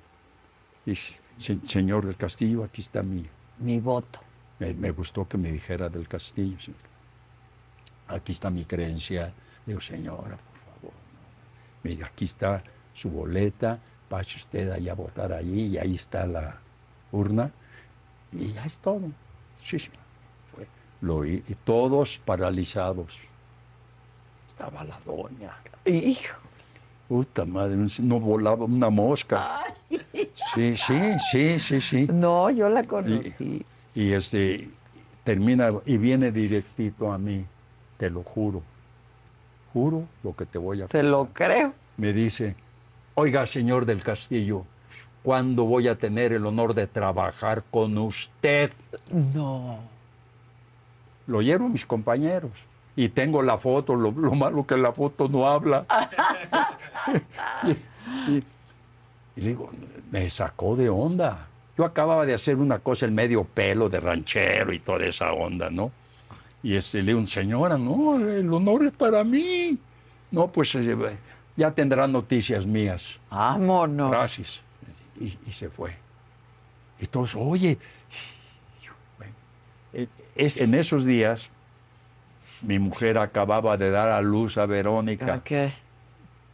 [0.85, 3.25] Y dice, "Se- señor del Castillo, aquí está mi,
[3.59, 4.21] Mi voto.
[4.59, 6.59] me, me gustó que me dijera del castillo.
[6.61, 6.81] señor.
[8.09, 9.33] Aquí está mi creencia.
[9.65, 10.37] Digo, señora.
[11.83, 12.63] Mire, aquí está
[12.95, 13.79] su boleta.
[14.09, 16.59] Pase usted allá a votar allí y ahí está la
[17.13, 17.51] urna.
[18.33, 19.11] Y ya es todo.
[19.65, 19.91] Sí, sí.
[20.55, 20.67] Fue.
[21.01, 21.25] Lo.
[21.25, 23.19] Y todos paralizados.
[24.49, 25.57] Estaba la doña.
[25.85, 26.37] Hijo.
[27.09, 29.65] Puta madre, no volaba una mosca.
[30.55, 32.07] Sí, sí, sí, sí, sí.
[32.07, 33.65] No, yo la conocí.
[33.95, 34.71] Y este
[35.25, 37.45] termina y viene directito a mí,
[37.99, 38.63] te lo juro.
[39.73, 41.73] Juro lo que te voy a Se lo creo.
[41.97, 42.55] Me dice,
[43.15, 44.65] oiga, señor del Castillo,
[45.23, 48.73] ¿cuándo voy a tener el honor de trabajar con usted?
[49.35, 49.79] No.
[51.27, 52.51] Lo oyeron mis compañeros.
[52.95, 55.87] Y tengo la foto, lo, lo malo que la foto no habla.
[57.63, 57.77] sí,
[58.27, 58.45] sí.
[59.37, 59.71] Y le digo,
[60.11, 61.47] me sacó de onda.
[61.79, 65.71] Yo acababa de hacer una cosa, el medio pelo de ranchero y toda esa onda,
[65.71, 65.91] ¿no?
[66.63, 69.77] Y este, le digo, señora, no, el honor es para mí.
[70.31, 70.97] No, pues eh,
[71.57, 73.19] ya tendrá noticias mías.
[73.31, 74.13] Vámonos.
[74.13, 74.63] Gracias.
[75.21, 75.95] Y, y se fue.
[77.01, 77.79] Y todos, oye,
[79.93, 81.51] eh, es, en esos días
[82.63, 85.43] mi mujer acababa de dar a luz a Verónica.
[85.45, 85.73] ¿Qué?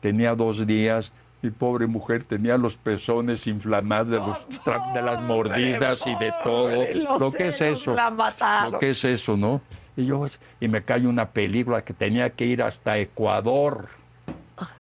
[0.01, 1.13] Tenía dos días.
[1.43, 6.33] Mi pobre mujer tenía los pezones inflamados de, los tra- de las mordidas y de
[6.43, 6.71] todo.
[7.21, 7.95] Lo que es eso.
[8.73, 9.61] Lo que es eso, ¿no?
[9.99, 10.25] Y yo,
[10.61, 13.89] y me cae una película que tenía que ir hasta Ecuador.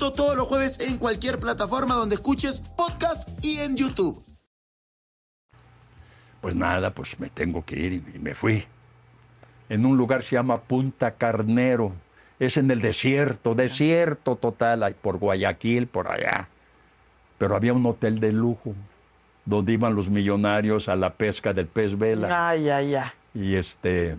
[0.00, 4.24] Todos los jueves en cualquier plataforma donde escuches podcast y en YouTube.
[6.40, 8.64] Pues nada, pues me tengo que ir y me fui.
[9.68, 11.92] En un lugar se llama Punta Carnero.
[12.38, 16.48] Es en el desierto, desierto total, por Guayaquil, por allá.
[17.36, 18.74] Pero había un hotel de lujo
[19.44, 22.48] donde iban los millonarios a la pesca del pez vela.
[22.48, 23.10] Ay, ay, ay.
[23.34, 24.16] Y este.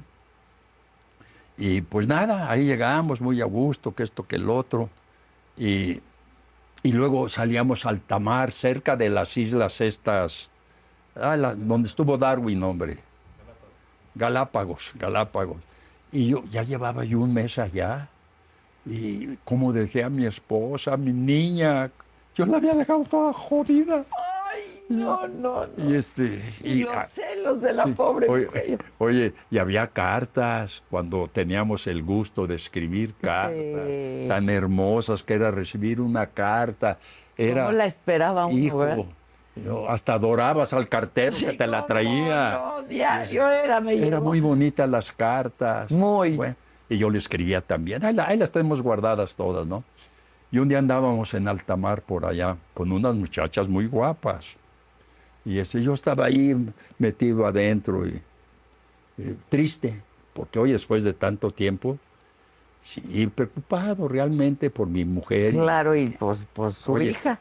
[1.58, 4.90] Y pues nada, ahí llegamos muy a gusto, que esto, que el otro.
[5.62, 6.02] Y,
[6.82, 10.50] y luego salíamos al Tamar, cerca de las islas estas,
[11.16, 12.98] ah, donde estuvo Darwin, hombre.
[14.16, 15.58] Galápagos, Galápagos.
[16.12, 18.10] Y yo ya llevaba yo un mes allá.
[18.88, 21.92] Y cómo dejé a mi esposa, a mi niña,
[22.34, 24.04] Yo la había dejado toda jodida.
[24.92, 25.90] No, no, no.
[25.90, 26.40] Y este.
[26.64, 28.86] Y los ah, celos de la sí, pobre oye, mujer.
[28.98, 33.52] oye, y había cartas cuando teníamos el gusto de escribir cartas
[33.86, 34.26] Sí.
[34.28, 36.98] tan hermosas que era recibir una carta.
[37.38, 39.06] Era, ¿Cómo la esperaba uno, hijo, verdad?
[39.56, 42.52] yo hasta adorabas al cartero que te la ¿Cómo traía.
[42.64, 42.82] no?
[42.84, 45.92] Diario era, me Era muy bonitas las cartas.
[45.92, 46.36] Muy.
[46.36, 46.56] Bueno,
[46.90, 48.04] y yo le escribía también.
[48.06, 49.84] Ahí, ahí las tenemos guardadas todas, ¿no?
[50.52, 54.58] Y un día andábamos en alta mar por allá con unas muchachas muy guapas.
[55.46, 56.56] Y ese, yo estaba ahí
[57.00, 58.22] metido adentro y,
[59.18, 60.02] y triste,
[60.34, 61.98] porque hoy después de tanto tiempo,
[62.80, 65.54] sí, preocupado realmente por mi mujer.
[65.54, 67.40] Claro, y pues, pues su Oye, hija.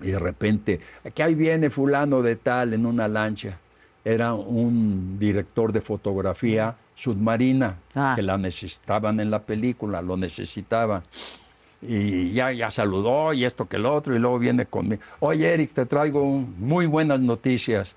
[0.00, 3.58] Y de repente, aquí ahí viene fulano de tal en una lancha.
[4.04, 8.12] Era un director de fotografía submarina, Ah.
[8.16, 11.02] que la necesitaban en la película, lo necesitaban.
[11.86, 15.02] Y ya, ya saludó y esto que el otro, y luego viene conmigo.
[15.20, 17.94] Oye, Eric, te traigo un- muy buenas noticias.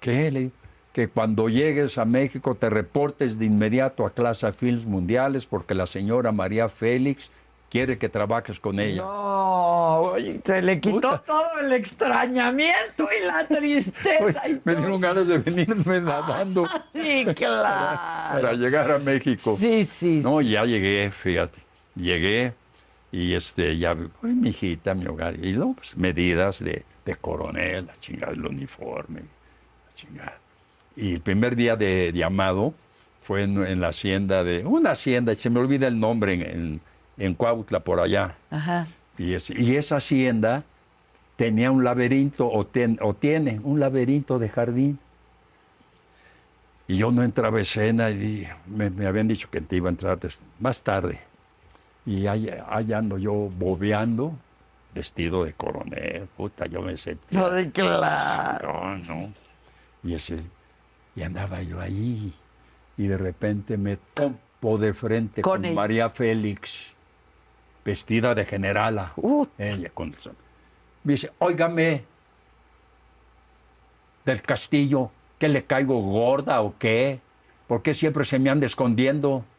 [0.00, 0.30] ¿Qué?
[0.30, 0.50] Le
[0.92, 5.86] que cuando llegues a México te reportes de inmediato a Clase Films Mundiales porque la
[5.86, 7.28] señora María Félix
[7.68, 9.02] quiere que trabajes con ella.
[9.02, 11.22] No, se le quitó Puta.
[11.26, 14.42] todo el extrañamiento y la tristeza.
[14.44, 18.52] Oye, y me dieron ganas de venirme nadando Sí, para claro.
[18.54, 19.54] llegar a México.
[19.58, 20.20] Sí, sí.
[20.22, 21.58] No, ya llegué, fíjate.
[21.94, 22.54] Llegué
[23.16, 25.36] y este, ya, ay, mi hijita, mi hogar.
[25.42, 30.38] Y luego, pues, medidas de, de coronel, la chingada del uniforme, la chingada.
[30.96, 32.74] Y el primer día de llamado
[33.22, 36.80] fue en, en la hacienda de, una hacienda, se me olvida el nombre, en, en,
[37.16, 38.34] en Cuautla, por allá.
[38.50, 38.86] Ajá.
[39.16, 40.62] Y, es- y esa hacienda
[41.36, 44.98] tenía un laberinto, o, ten- o tiene un laberinto de jardín.
[46.88, 49.92] Y yo no entraba a escena y me, me habían dicho que te iba a
[49.92, 50.18] entrar
[50.60, 51.20] más tarde.
[52.06, 54.32] Y ahí, ahí ando yo bobeando,
[54.94, 56.28] vestido de coronel.
[56.36, 57.48] Puta, yo me sentía.
[57.52, 58.96] Ay, claro.
[58.96, 59.28] No, no.
[60.04, 60.40] Y, ese,
[61.16, 62.32] y andaba yo ahí.
[62.96, 65.74] Y de repente me topo de frente Con.
[65.74, 66.94] María Félix,
[67.84, 69.12] vestida de generala.
[69.16, 70.14] Uh, Ella con.
[71.02, 72.04] Me dice, óigame,
[74.24, 77.20] del castillo, ¿qué le caigo gorda o qué?
[77.66, 79.44] ¿Por qué siempre se me anda escondiendo?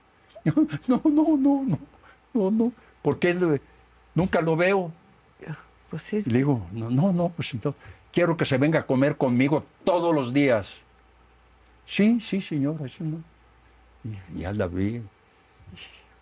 [0.87, 1.79] No, no, no, no,
[2.37, 2.71] no, no.
[3.01, 3.61] ¿Por qué le-
[4.15, 4.91] nunca lo veo?
[5.89, 9.63] pues le digo, no, no, no, pues entonces, quiero que se venga a comer conmigo
[9.85, 10.77] todos los días.
[11.85, 13.19] Sí, sí, señor, eso no.
[14.35, 15.01] Y ya la vi.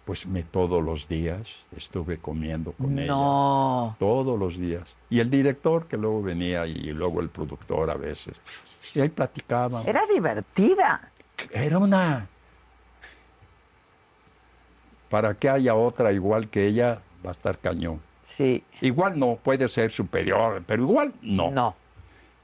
[0.06, 3.08] Pues me todos los días estuve comiendo con ella.
[3.08, 3.96] No.
[3.98, 4.96] Todos los días.
[5.10, 8.36] Y el director que luego venía y luego el productor a veces.
[8.94, 9.88] Y ahí platicábamos.
[9.88, 11.10] Era divertida.
[11.52, 12.28] Era una...
[15.10, 18.02] Para que haya otra igual que ella, va a estar cañón.
[18.26, 18.64] Sí.
[18.82, 21.52] Igual no, puede ser superior, pero igual no.
[21.52, 21.76] No.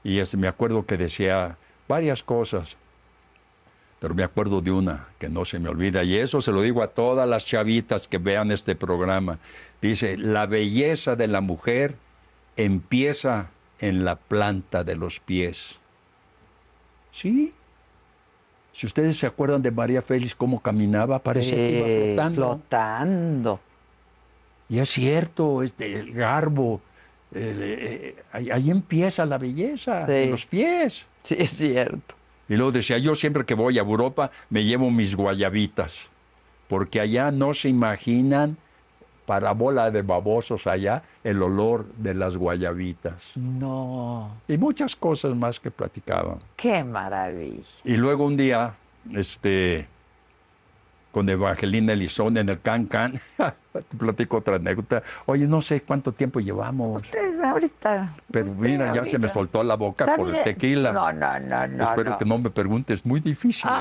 [0.04, 1.56] Y ese, me acuerdo que decía
[1.88, 2.76] varias cosas,
[3.98, 6.82] pero me acuerdo de una que no se me olvida, y eso se lo digo
[6.82, 9.38] a todas las chavitas que vean este programa.
[9.80, 11.96] Dice, la belleza de la mujer
[12.56, 15.78] empieza en la planta de los pies.
[17.12, 17.52] ¿Sí?
[18.72, 22.34] Si ustedes se acuerdan de María Félix, cómo caminaba, parecía que iba Eh, flotando.
[22.34, 23.60] flotando.
[24.68, 26.80] Y es cierto, este, el garbo,
[27.34, 30.12] el, eh, ahí, ahí empieza la belleza, Sí.
[30.12, 31.06] en los pies.
[31.22, 32.14] Sí, es cierto.
[32.48, 36.08] Y luego decía, yo siempre que voy a Europa me llevo mis guayabitas,
[36.68, 38.56] porque allá no se imaginan,
[39.32, 43.32] para bola de babosos allá, el olor de las guayabitas.
[43.34, 44.30] No.
[44.46, 46.36] Y muchas cosas más que platicaban.
[46.54, 47.64] Qué maravilla.
[47.82, 48.74] Y luego un día,
[49.14, 49.88] este,
[51.12, 53.18] con Evangelina Elizón en el Can Can,
[53.72, 55.02] te platico otra anécdota.
[55.24, 57.00] Oye, no sé cuánto tiempo llevamos.
[57.00, 58.14] Usted ahorita.
[58.30, 60.92] Pero usted mira, ya se me soltó la boca Está por el tequila.
[60.92, 61.84] No, no, no, no.
[61.84, 62.18] Espero no.
[62.18, 63.70] que no me preguntes, muy difícil.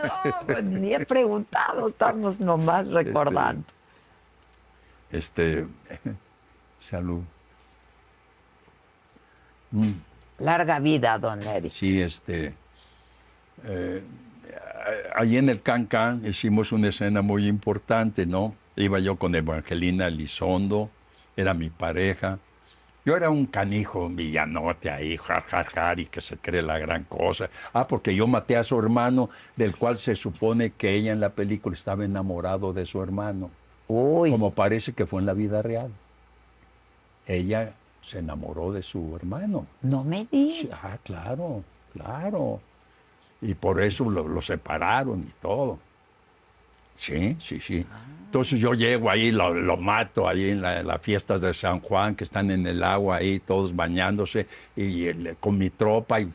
[0.00, 3.64] No, pues ni he preguntado, estamos nomás recordando.
[3.66, 3.77] Este,
[6.78, 7.22] salud.
[9.70, 9.92] Mm,
[10.38, 11.70] Larga vida, don Eric.
[11.70, 12.54] sí, este,
[13.64, 14.02] eh,
[15.14, 18.54] allí en el Can Can hicimos una escena muy importante, ¿no?
[18.76, 20.90] Iba yo con Evangelina Elizondo,
[21.36, 22.38] era mi pareja.
[23.04, 26.78] Yo era un canijo, un villanote ahí, jar, jar, jar, y que se cree la
[26.78, 27.48] gran cosa.
[27.72, 31.30] Ah, porque yo maté a su hermano, del cual se supone que ella en la
[31.30, 33.50] película estaba enamorado de su hermano.
[33.88, 35.90] Uy, como parece que fue en la vida real.
[37.26, 37.72] Ella
[38.02, 39.66] se enamoró de su hermano.
[39.82, 40.78] no me Sí, diga.
[40.82, 41.62] Ah, claro,
[41.92, 42.60] claro.
[43.40, 45.78] Y por eso lo, lo separaron y todo.
[46.94, 47.86] Sí, sí, sí.
[48.24, 52.14] Entonces yo llego ahí, lo, lo mato ahí en la- las fiestas de San Juan,
[52.16, 56.30] que están en el agua ahí, todos bañándose, y el- con mi tropa, y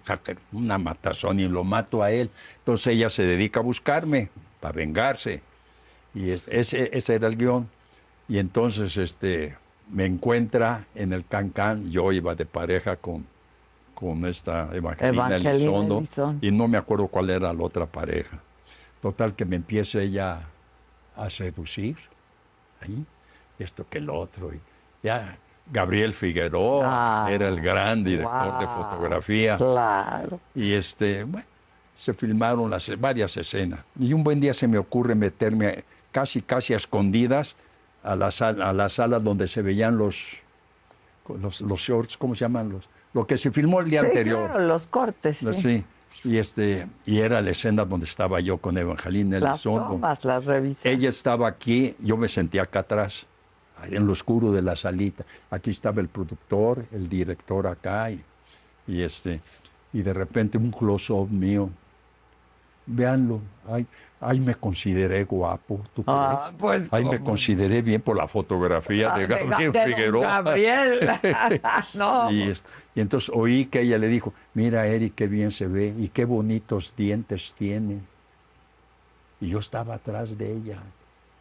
[0.54, 2.30] una matazón, y lo mato a él.
[2.60, 4.30] Entonces ella se dedica a buscarme,
[4.62, 5.41] para vengarse.
[6.14, 7.68] Y es- ese, ese era el guion.
[8.28, 9.55] Y entonces este,
[9.91, 13.26] me encuentra en el Cancán, yo iba de pareja con,
[13.93, 16.45] con esta Evangelina, Evangelina Elizondo, Elizondo.
[16.45, 18.39] y no me acuerdo cuál era la otra pareja.
[19.01, 20.41] Total que me empieza ella
[21.16, 21.97] a seducir,
[22.82, 23.03] ahí,
[23.59, 24.53] esto que el otro.
[24.53, 24.59] Y
[25.03, 25.38] ya
[25.72, 29.57] Gabriel Figueroa Ah, era el gran director de fotografía.
[29.57, 30.39] Claro.
[30.55, 31.45] Y este, bueno,
[31.93, 33.82] se filmaron las, varias escenas.
[33.99, 35.84] Y un buen día se me ocurre meterme
[36.14, 37.57] casi, casi a escondidas
[38.03, 40.38] a la, sala, a la sala donde se veían los,
[41.41, 42.70] los, los shorts, ¿cómo se llaman?
[42.70, 44.49] Los, lo que se filmó el día Sí, anterior.
[44.49, 45.38] claro, los cortes.
[45.39, 45.53] sí.
[45.53, 45.84] Sí.
[46.26, 49.88] Y, este, y era la escena donde estaba yo con Evangelina Las Elizondo.
[49.89, 50.86] tomas, las revisas.
[50.86, 53.26] Ella estaba aquí, yo me sentía acá atrás,
[53.89, 55.26] en lo oscuro de la salita.
[55.49, 58.22] Aquí estaba el productor, el director acá, y,
[58.88, 59.41] y este,
[59.91, 61.70] y de repente un close-up mío.
[62.86, 63.86] Véanlo, ay,
[64.20, 66.04] ay, me consideré guapo, ¿tú?
[66.08, 70.28] Ah, pues, Ay, me consideré bien por la fotografía Ah, de Ga- Gabriel de Figueroa.
[70.42, 71.00] Gabriel.
[71.96, 72.32] no.
[72.32, 72.64] Y, es-
[72.96, 76.26] y entonces oí que ella le dijo, mira Eric, qué bien se ve y qué
[76.26, 78.00] bonitos dientes tiene.
[79.40, 80.78] Y yo estaba atrás de ella.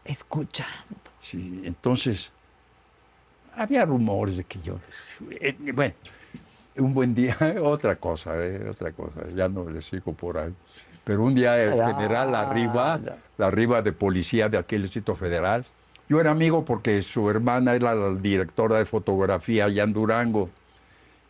[0.04, 0.72] Escuchando.
[1.20, 2.32] Sí, entonces,
[3.56, 4.76] había rumores de que yo...
[5.40, 5.94] eh, bueno,
[6.76, 10.52] un buen día, otra cosa, eh, otra cosa, ya no le sigo por ahí.
[11.04, 13.00] Pero un día el general arriba,
[13.36, 15.66] la arriba de policía de aquel distrito federal,
[16.08, 20.48] yo era amigo porque su hermana era la directora de fotografía allá en Durango.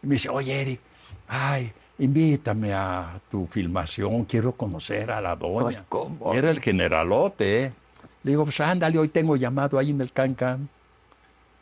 [0.02, 0.80] Y me dice, oye Eric,
[1.28, 5.62] ay, invítame a tu filmación, quiero conocer a la doña.
[5.62, 6.34] Pues, ¿cómo?
[6.34, 7.72] Era el generalote, ¿eh?
[8.24, 10.68] Le digo, pues ándale, hoy tengo llamado ahí en el Cancan.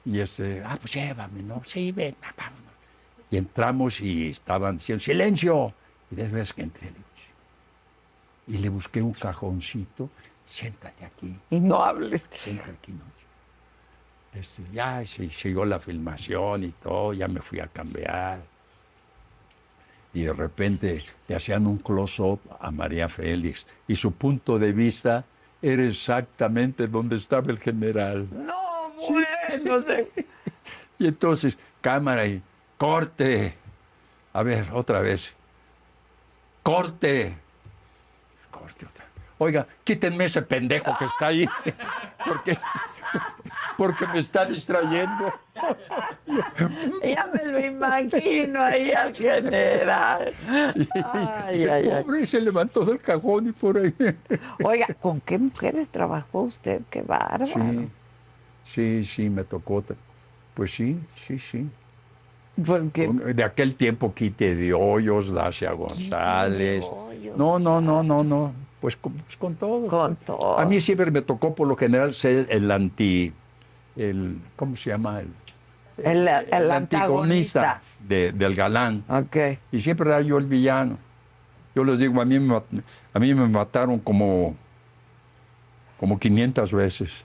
[0.04, 1.62] Y este, ah, pues llévame, ¿no?
[1.64, 2.69] Sí, ven, va, vámonos.
[3.30, 5.72] Y entramos y estaban diciendo, silencio.
[6.10, 6.94] Y de vez que entré, "Sí".
[8.54, 10.10] y le busqué un cajoncito,
[10.44, 12.26] siéntate aquí, Y no hables.
[12.32, 13.04] siéntate aquí, ¿no?
[14.38, 18.40] Este, ya se llegó la filmación y todo, ya me fui a cambiar.
[20.12, 25.24] Y de repente le hacían un close-up a María Félix y su punto de vista
[25.62, 28.26] era exactamente donde estaba el general.
[28.32, 30.10] No, bueno, sé.
[30.98, 32.42] Y entonces, cámara y
[32.80, 33.54] corte.
[34.32, 35.34] A ver, otra vez.
[36.62, 37.36] Corte.
[38.50, 39.04] Corte otra.
[39.36, 41.46] Oiga, quítenme ese pendejo que está ahí.
[42.26, 42.58] Porque,
[43.78, 45.32] porque me está distrayendo.
[47.02, 50.32] Ya me lo imagino ahí al general.
[51.12, 52.02] Ay, ay.
[52.04, 53.94] Pobre, se levantó del cajón y por ahí.
[54.62, 56.82] Oiga, ¿con qué mujeres trabajó usted?
[56.90, 57.46] Qué bárbaro.
[57.46, 57.88] Sí,
[58.64, 59.82] sí, sí, me tocó.
[59.82, 59.96] tra-
[60.54, 61.66] Pues sí, sí, sí.
[63.34, 66.84] De aquel tiempo, Quite de Hoyos, Dacia González.
[66.88, 68.52] Hoyos, No, no, no, no, no.
[68.80, 69.86] Pues con, pues con todo.
[69.88, 70.58] con todo.
[70.58, 73.32] A mí siempre me tocó por lo general ser el anti,
[73.96, 75.20] el, ¿cómo se llama?
[75.20, 75.28] El,
[76.02, 77.82] el, el antagonista.
[78.08, 79.04] de- del galán.
[79.08, 79.36] Ok.
[79.72, 80.96] Y siempre era yo el villano.
[81.74, 84.56] Yo les digo, a mí me, a mí me mataron como,
[85.98, 87.24] como 500 veces,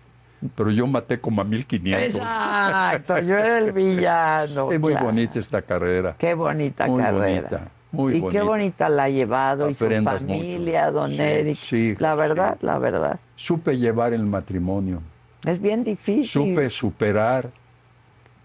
[0.56, 2.16] pero yo maté como a 1500.
[2.16, 4.72] Exacto, yo era el villano.
[4.72, 5.06] Es muy claro.
[5.06, 6.16] bonita esta carrera.
[6.18, 7.42] Qué bonita Muy carrera.
[7.42, 8.40] bonita, muy y bonita.
[8.40, 10.34] qué bonita la ha llevado y su Aprendas mucho.
[10.40, 11.56] familia, don Sí, Eric.
[11.56, 12.66] sí, la verdad, sí.
[12.66, 13.20] la verdad.
[13.36, 15.02] Supe llevar el matrimonio.
[15.46, 16.26] Es bien difícil.
[16.26, 17.50] supe superar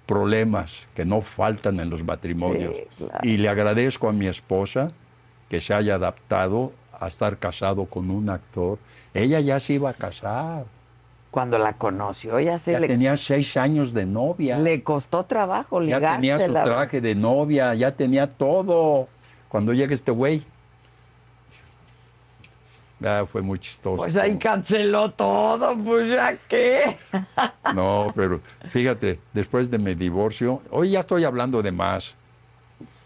[0.07, 2.77] problemas que no faltan en los matrimonios.
[2.99, 3.19] Claro.
[3.23, 4.91] Y le agradezco a mi esposa
[5.49, 8.79] que se haya adaptado a estar casado con un actor.
[9.15, 10.65] Ella ya se iba a casar.
[11.31, 14.59] Cuando la conoció, ya se Ya le, tenía seis años de novia.
[14.59, 16.65] le costó trabajo ya tenía su ligársela.
[16.65, 19.07] traje de novia, ya tenía todo.
[19.49, 20.45] Cuando llega este güey.
[22.99, 23.97] Ya fue muy chistoso.
[23.97, 26.99] Pues ahí canceló todo, pues ya qué.
[27.75, 32.17] No, pero fíjate, después de mi divorcio, hoy ya estoy hablando de más.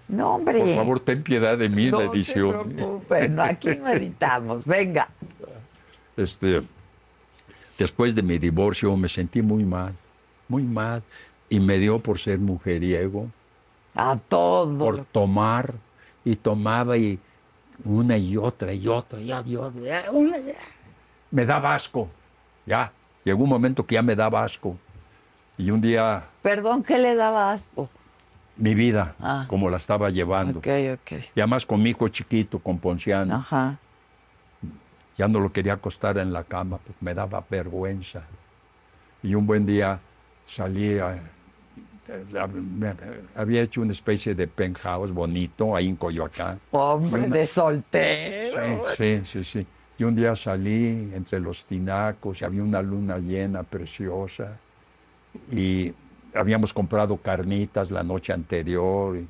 [0.09, 0.59] No, hombre.
[0.61, 2.69] Por favor, ten piedad de mí en no la edición.
[2.69, 4.65] se preocupen, no, aquí no editamos.
[4.65, 5.09] Venga.
[6.17, 6.63] Este,
[7.79, 9.95] después de mi divorcio me sentí muy mal,
[10.49, 11.03] muy mal.
[11.49, 13.29] Y me dio por ser mujeriego,
[13.95, 14.79] A todo.
[14.79, 15.75] por tomar.
[16.25, 17.19] Y tomaba y
[17.85, 20.05] una y otra y otra y otra.
[21.31, 22.09] Me daba asco.
[22.67, 22.91] Ya.
[23.25, 24.77] Llegó un momento que ya me daba asco.
[25.59, 27.89] Y un día Perdón, ¿qué le daba asco?
[28.57, 29.47] mi vida, Ah.
[29.49, 30.61] como la estaba llevando.
[30.61, 31.13] Ok, ok.
[31.35, 33.35] Y además con mi hijo chiquito, con Ponciano.
[33.35, 33.79] Ajá.
[35.17, 38.23] Ya no lo quería acostar en la cama porque me daba vergüenza.
[39.23, 39.99] Y un buen día
[40.47, 41.19] salí, a-
[43.37, 46.61] había hecho una especie de penthouse bonito ahí en Coyoacán.
[46.73, 48.83] Hombre Una- de soltero.
[48.97, 49.67] Sí, sí, sí, sí.
[49.97, 54.59] Y un día salí entre los tinacos y había una luna llena preciosa.
[55.53, 55.93] Y
[56.35, 59.17] habíamos comprado carnitas la noche anterior.
[59.17, 59.27] Y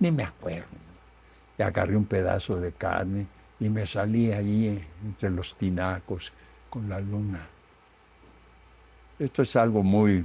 [0.00, 0.66] ni me acuerdo.
[1.58, 3.26] Y agarré un pedazo de carne
[3.62, 6.32] y me salí allí entre los tinacos
[6.68, 7.46] con la luna.
[9.20, 10.24] Esto es algo muy,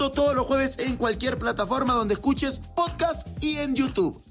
[0.00, 4.24] Todos los jueves en cualquier plataforma donde escuches podcast y en YouTube.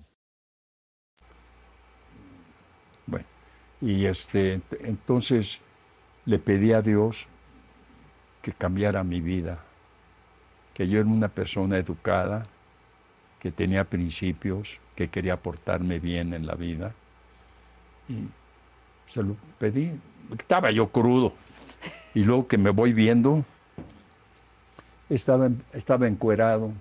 [3.06, 3.26] Bueno,
[3.80, 5.60] y este, ent- entonces
[6.26, 7.28] le pedí a Dios
[8.42, 9.60] que cambiara mi vida,
[10.74, 12.48] que yo era una persona educada,
[13.40, 16.94] que tenía principios, que quería portarme bien en la vida.
[18.10, 18.24] Y
[19.06, 19.92] se lo pedí.
[20.38, 21.34] Estaba yo crudo.
[22.16, 23.46] Y luego que me voy viendo,
[25.10, 26.72] estaba, estaba encuerado,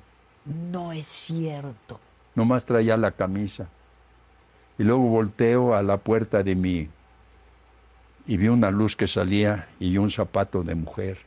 [0.73, 2.01] No es cierto.
[2.35, 3.67] nomás traía la camisa.
[4.79, 6.89] Y luego volteo a la puerta de mi
[8.27, 11.19] y vi una luz que salía y un zapato de mujer.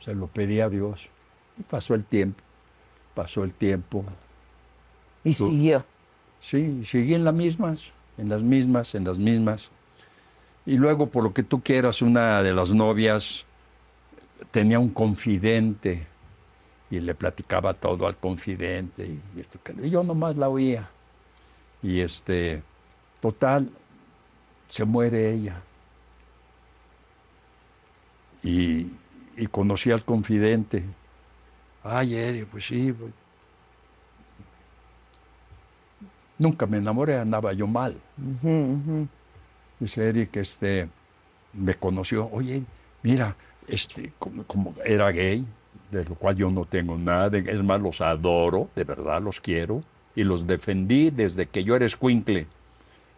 [0.00, 1.08] Se lo pedí a Dios.
[1.58, 2.40] Y pasó el tiempo,
[3.14, 4.04] pasó el tiempo.
[5.22, 5.84] Y siguió.
[6.40, 7.84] Sí, seguí en las mismas,
[8.18, 9.70] en las mismas, en las mismas.
[10.66, 13.44] Y luego, por lo que tú quieras, una de las novias
[14.50, 16.06] tenía un confidente
[16.90, 20.88] y le platicaba todo al confidente y, esto y yo nomás la oía.
[21.82, 22.62] Y este,
[23.20, 23.70] total,
[24.68, 25.60] se muere ella.
[28.42, 28.90] Y,
[29.50, 30.84] conocí al confidente.
[31.82, 33.12] Ay, Eri, pues sí, pues,
[36.38, 37.96] Nunca me enamoré, andaba yo mal.
[39.84, 40.88] Dice Eric, este,
[41.52, 42.62] me conoció, oye,
[43.02, 43.36] mira,
[43.68, 45.44] este, como, era gay,
[45.90, 49.82] de lo cual yo no tengo nada, es más, los adoro, de verdad los quiero,
[50.16, 52.46] y los defendí desde que yo era escuincle.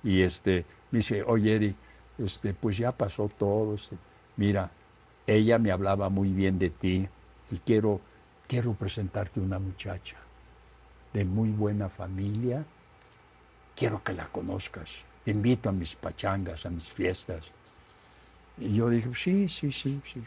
[0.02, 1.76] Y este, me dice, oye, Eric,
[2.18, 3.96] este, pues ya pasó todo, este,
[4.36, 4.72] mira,
[5.24, 7.08] ella me hablaba muy bien de ti,
[7.48, 8.00] y quiero,
[8.48, 10.16] quiero presentarte una muchacha
[11.12, 12.64] de muy buena familia,
[13.76, 15.06] quiero que la conozcas.
[15.26, 17.50] Te invito a mis pachangas, a mis fiestas.
[18.58, 20.22] Y yo dije, sí, sí, sí, sí.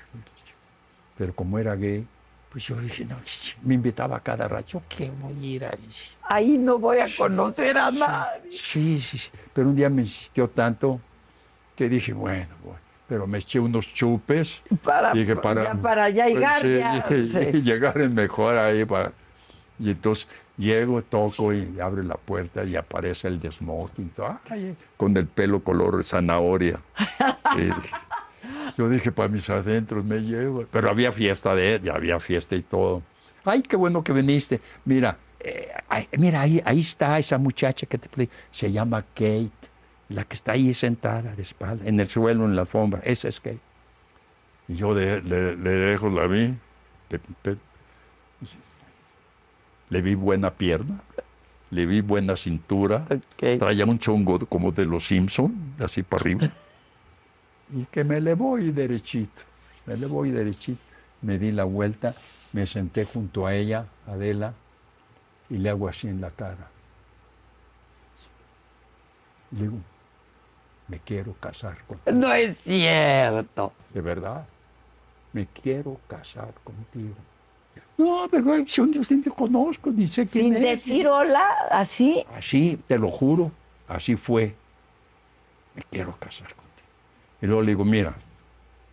[1.17, 2.05] Pero como era gay,
[2.51, 3.15] pues yo dije, no,
[3.63, 5.89] me invitaba cada rato, ¿qué voy a ir ahí?
[6.27, 8.51] Ahí no voy a conocer a nadie.
[8.51, 9.31] Sí, sí, sí.
[9.53, 10.99] Pero un día me insistió tanto
[11.77, 12.79] que dije, bueno, bueno.
[13.07, 14.61] Pero me eché unos chupes.
[14.83, 16.61] Para, Dije, para, ya para allá llegar.
[16.61, 17.39] Sí, ya, sí.
[17.57, 18.83] y llegar es mejor ahí.
[18.83, 19.13] para-
[19.79, 20.27] Y entonces
[20.57, 25.25] llego, toco y abre la puerta y aparece el de smoking, todo, ay, con el
[25.27, 26.79] pelo color zanahoria.
[27.57, 30.65] Y yo dije, para mis adentros me llevo.
[30.71, 33.01] Pero había fiesta de él, ya había fiesta y todo.
[33.43, 34.61] Ay, qué bueno que viniste.
[34.85, 38.29] Mira, eh, ay, mira, ahí, ahí está esa muchacha que te.
[38.51, 39.51] Se llama Kate,
[40.09, 43.01] la que está ahí sentada de espalda, en el suelo, en la alfombra.
[43.03, 43.59] Esa es Kate.
[44.67, 46.53] Y yo le, le dejo la vi.
[47.09, 47.57] pe- pe-
[49.89, 50.99] le vi buena pierna,
[51.71, 53.05] le vi buena cintura,
[53.37, 56.47] traía un chongo como de los Simpson, así para arriba.
[57.73, 59.43] Y que me le voy derechito,
[59.85, 60.81] me le voy derechito.
[61.21, 62.15] Me di la vuelta,
[62.53, 64.53] me senté junto a ella, Adela,
[65.49, 66.69] y le hago así en la cara.
[69.51, 69.77] Le digo,
[70.87, 72.17] me quiero casar contigo.
[72.17, 73.73] No es cierto.
[73.93, 74.47] De verdad,
[75.33, 77.15] me quiero casar contigo.
[77.97, 80.61] No, pero yo ni conozco, ni sé quién Sin es.
[80.61, 82.25] decir hola, así.
[82.33, 83.51] Así, te lo juro,
[83.89, 84.55] así fue.
[85.75, 86.87] Me quiero casar contigo.
[87.41, 88.15] Y luego le digo, mira,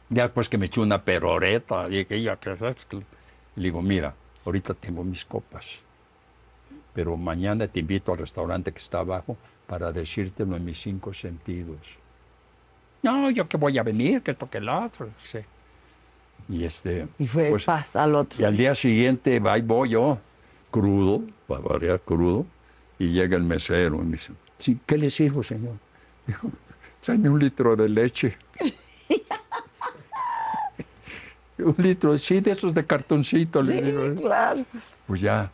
[0.09, 4.13] ya después que me eché una peroreta, dije, ya, que le digo, mira,
[4.45, 5.81] ahorita tengo mis copas,
[6.93, 9.37] pero mañana te invito al restaurante que está abajo
[9.69, 11.97] para decírtelo en mis cinco sentidos.
[13.03, 15.45] No, yo que voy a venir, que esto que el otro, no sé.
[16.49, 18.41] Y este, Y fue pues, paz al otro.
[18.41, 20.19] y al día siguiente, ahí voy yo,
[20.71, 22.47] crudo, para variar crudo,
[22.99, 25.75] y llega el mesero y me dice, Sí, ¿qué le sirvo, señor?
[26.27, 26.51] Dijo,
[27.03, 28.37] tráeme un litro de leche.
[31.59, 33.63] un litro, sí, de esos de cartoncito.
[33.63, 34.05] le Sí, digo.
[34.05, 34.15] ¿eh?
[34.15, 34.65] claro.
[35.07, 35.51] Pues ya,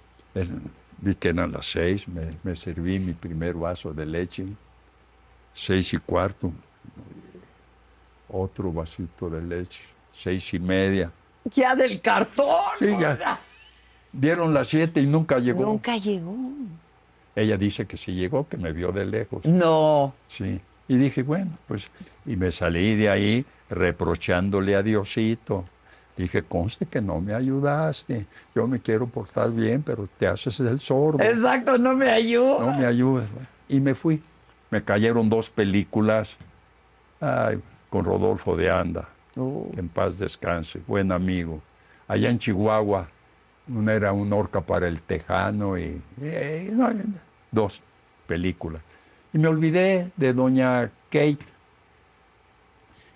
[1.01, 4.47] vi que eran las seis, me, me serví mi primer vaso de leche,
[5.53, 6.53] seis y cuarto,
[8.29, 9.83] otro vasito de leche,
[10.15, 11.11] seis y media.
[11.45, 12.55] Ya del cartón.
[12.79, 13.17] Sí, o ya.
[13.17, 13.41] sea,
[14.13, 15.65] Dieron las siete y nunca llegó.
[15.65, 16.37] Nunca llegó.
[17.35, 19.45] Ella dice que sí llegó, que me vio de lejos.
[19.47, 20.13] No.
[20.29, 20.61] Sí.
[20.87, 21.91] Y dije, bueno, pues,
[22.27, 25.65] y me salí de ahí reprochándole a Diosito.
[26.15, 28.27] Dije, conste que no me ayudaste.
[28.55, 31.23] Yo me quiero portar bien, pero te haces el sordo.
[31.23, 32.67] Exacto, no me ayuda.
[32.67, 33.31] No me ayudas.
[33.67, 34.23] Y me fui.
[34.71, 36.37] Me cayeron dos películas
[37.21, 39.71] ay, con Rodolfo de Anda, Oh.
[39.73, 41.63] que en paz descanse, buen amigo.
[42.07, 43.09] Allá en Chihuahua,
[43.69, 46.01] una era una orca para el tejano y,
[46.73, 46.91] no,
[47.51, 47.81] dos
[48.27, 48.83] películas.
[49.33, 51.39] Y me olvidé de doña Kate.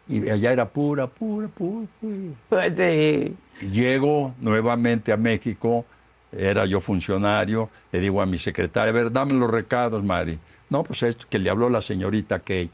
[0.09, 2.33] Y allá era pura, pura, pura, pura.
[2.49, 3.37] Pues sí.
[3.61, 5.85] Llego nuevamente a México,
[6.31, 10.39] era yo funcionario, le digo a mi secretaria, a ver, dame los recados, Mari.
[10.71, 12.71] No, pues esto que le habló la señorita Kate.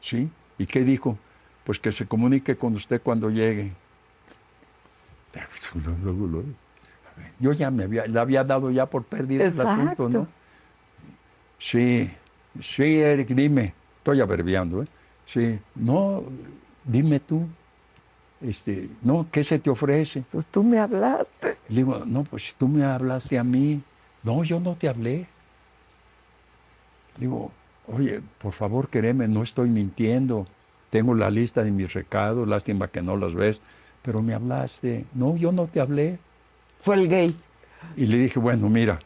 [0.00, 0.28] ¿Sí?
[0.58, 1.18] ¿Y qué dijo?
[1.64, 3.72] Pues que se comunique con usted cuando llegue.
[7.40, 10.26] Yo ya me había, le había dado ya por perdido el asunto, ¿no?
[11.58, 12.10] Sí,
[12.60, 13.74] sí, Eric, dime.
[13.98, 14.86] Estoy averbiando, ¿eh?
[15.24, 16.22] Sí, no,
[16.84, 17.46] dime tú.
[18.40, 20.24] Este, no, ¿qué se te ofrece?
[20.30, 21.56] Pues tú me hablaste.
[21.68, 23.82] Le digo, no, pues tú me hablaste a mí.
[24.22, 25.26] No, yo no te hablé.
[27.18, 27.50] Digo,
[27.88, 30.46] oye, por favor, créeme, no estoy mintiendo.
[30.90, 33.60] Tengo la lista de mis recados, lástima que no las ves,
[34.02, 35.04] pero me hablaste.
[35.14, 36.18] No, yo no te hablé.
[36.80, 37.34] Fue el gay.
[37.96, 38.98] Y le dije, bueno, mira,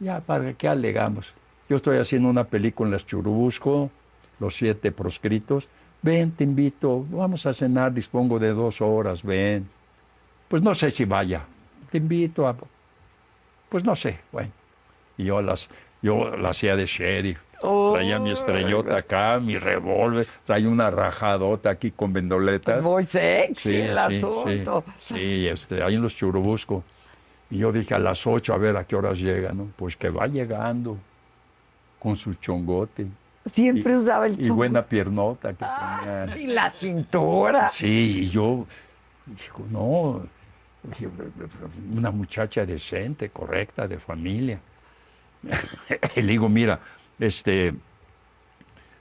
[0.00, 1.34] ya para qué alegamos.
[1.68, 3.90] Yo estoy haciendo una película en las Churubusco,
[4.38, 5.68] Los Siete Proscritos.
[6.02, 9.66] Ven, te invito, vamos a cenar, dispongo de dos horas, ven.
[10.48, 11.44] Pues no sé si vaya.
[11.90, 12.54] Te invito a.
[13.68, 14.50] Pues no sé, bueno.
[15.16, 15.70] Y yo las,
[16.02, 17.40] yo la hacía de sheriff.
[17.60, 22.82] Traía mi estrellota acá, mi revólver, traía una rajadota aquí con vendoletas.
[22.82, 24.84] Muy sexy el asunto.
[25.00, 26.84] Sí, sí, este, ahí en los Churubusco.
[27.50, 29.68] Y yo dije a las ocho, a ver a qué horas llega, ¿no?
[29.76, 30.96] Pues que va llegando
[31.98, 33.06] con su chongote.
[33.46, 34.54] Siempre Y- usaba el Y chongo.
[34.56, 36.36] buena piernota que tenía.
[36.38, 37.68] Y la cintura.
[37.68, 38.66] Sí, y yo,
[39.26, 40.22] dijo, no,
[41.94, 44.58] una muchacha decente, correcta, de familia.
[46.16, 46.78] y le digo, mira,
[47.18, 47.74] este,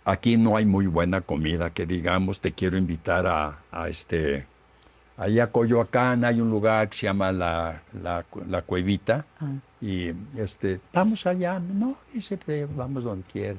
[0.06, 4.46] aquí no hay muy buena comida, que digamos, te quiero invitar a, a este,
[5.18, 9.26] ahí a Coyoacán hay un lugar que se llama La, la, la Cuevita,
[9.82, 11.98] y este, vamos allá, no,
[12.46, 13.58] "Pues, vamos donde quiera.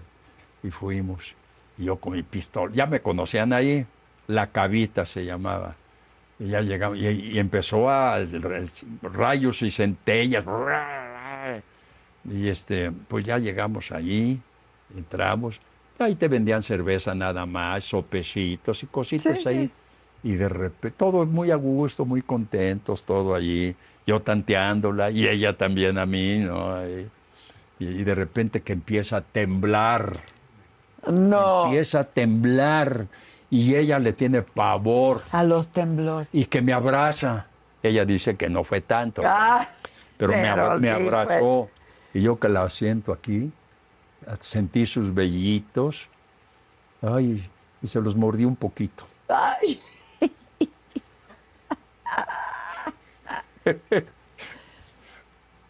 [0.63, 1.35] Y fuimos,
[1.77, 3.85] y yo con mi pistola, ya me conocían ahí,
[4.27, 5.77] La Cavita se llamaba.
[6.39, 8.69] Y ya llegamos, y, y empezó a el- el-
[9.03, 10.45] rayos y centellas.
[12.31, 14.41] Y este, pues ya llegamos allí,
[14.97, 15.61] entramos,
[15.99, 19.67] ahí te vendían cerveza nada más, sopecitos y cositas Sí, ahí.
[19.67, 19.71] sí.
[20.31, 25.57] Y de repente, todo muy a gusto, muy contentos, todo allí, yo tanteándola y ella
[25.57, 26.75] también a mí, ¿no?
[26.89, 27.09] Y,
[27.79, 30.13] y de repente que empieza a temblar
[31.07, 31.65] No.
[31.67, 33.07] empieza a temblar
[33.51, 36.29] y ella le tiene pavor A los temblores.
[36.33, 37.47] y que me abraza.
[37.83, 39.69] Ella dice que no fue tanto, Ah,
[40.17, 41.69] pero me, abra- abrazó
[42.15, 43.53] y yo que la siento aquí,
[44.39, 46.09] sentí sus vellitos,
[47.03, 47.47] ay,
[47.83, 49.07] y se los mordí un poquito.
[49.29, 49.81] Ay,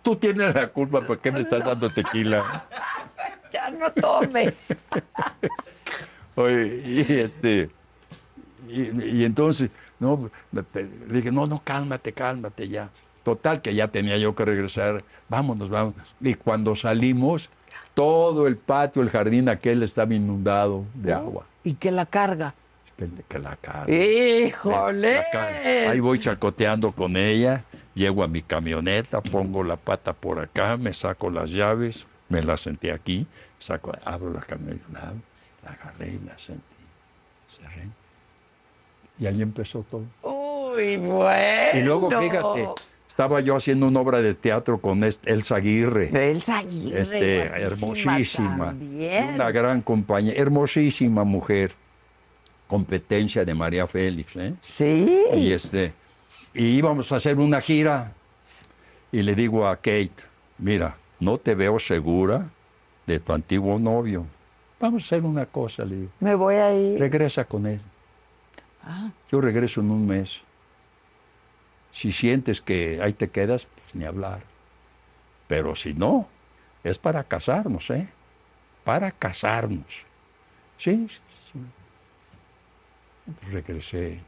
[0.02, 2.66] Tú tienes la culpa, ¿por qué me estás dando tequila?
[3.52, 4.52] ya no tome.
[6.34, 7.70] Oye, y este,
[8.68, 10.64] y, y entonces, no, le
[11.08, 12.90] dije, no, no, cálmate, cálmate ya.
[13.24, 15.94] Total, que ya tenía yo que regresar, vámonos, vamos.
[16.20, 17.48] Y cuando salimos,
[17.94, 21.46] todo el patio, el jardín aquel estaba inundado de agua.
[21.64, 22.54] Y que la carga.
[22.96, 23.90] Que, que la cara.
[23.90, 25.22] ¡Híjole!
[25.88, 27.64] Ahí voy chacoteando con ella,
[27.94, 32.60] llego a mi camioneta, pongo la pata por acá, me saco las llaves, me las
[32.60, 33.26] senté aquí,
[33.58, 35.14] saco, abro la camioneta,
[35.64, 36.62] la agarré y la sentí,
[37.48, 37.88] cerré.
[39.18, 40.04] Y ahí empezó todo.
[40.22, 41.78] Uy, bueno.
[41.78, 42.68] Y luego, fíjate,
[43.14, 46.10] estaba yo haciendo una obra de teatro con Elsa Aguirre.
[46.32, 49.34] Elsa Aguirre, Este, hermosísima, también.
[49.34, 51.70] una gran compañía, hermosísima mujer,
[52.66, 54.54] competencia de María Félix, ¿eh?
[54.62, 55.26] Sí.
[55.32, 55.92] Y este,
[56.54, 58.12] y íbamos a hacer una gira.
[59.12, 60.10] Y le digo a Kate,
[60.58, 62.48] mira, no te veo segura
[63.06, 64.26] de tu antiguo novio.
[64.80, 66.10] Vamos a hacer una cosa, le digo.
[66.18, 66.98] Me voy a ir.
[66.98, 67.78] Regresa con él.
[68.82, 70.40] Ah, Yo regreso en un mes.
[71.94, 74.40] Si sientes que ahí te quedas, pues ni hablar.
[75.46, 76.26] Pero si no,
[76.82, 78.08] es para casarnos, ¿eh?
[78.82, 80.02] Para casarnos.
[80.76, 81.20] Sí, sí,
[81.52, 81.58] sí.
[83.40, 84.18] Pues regresé.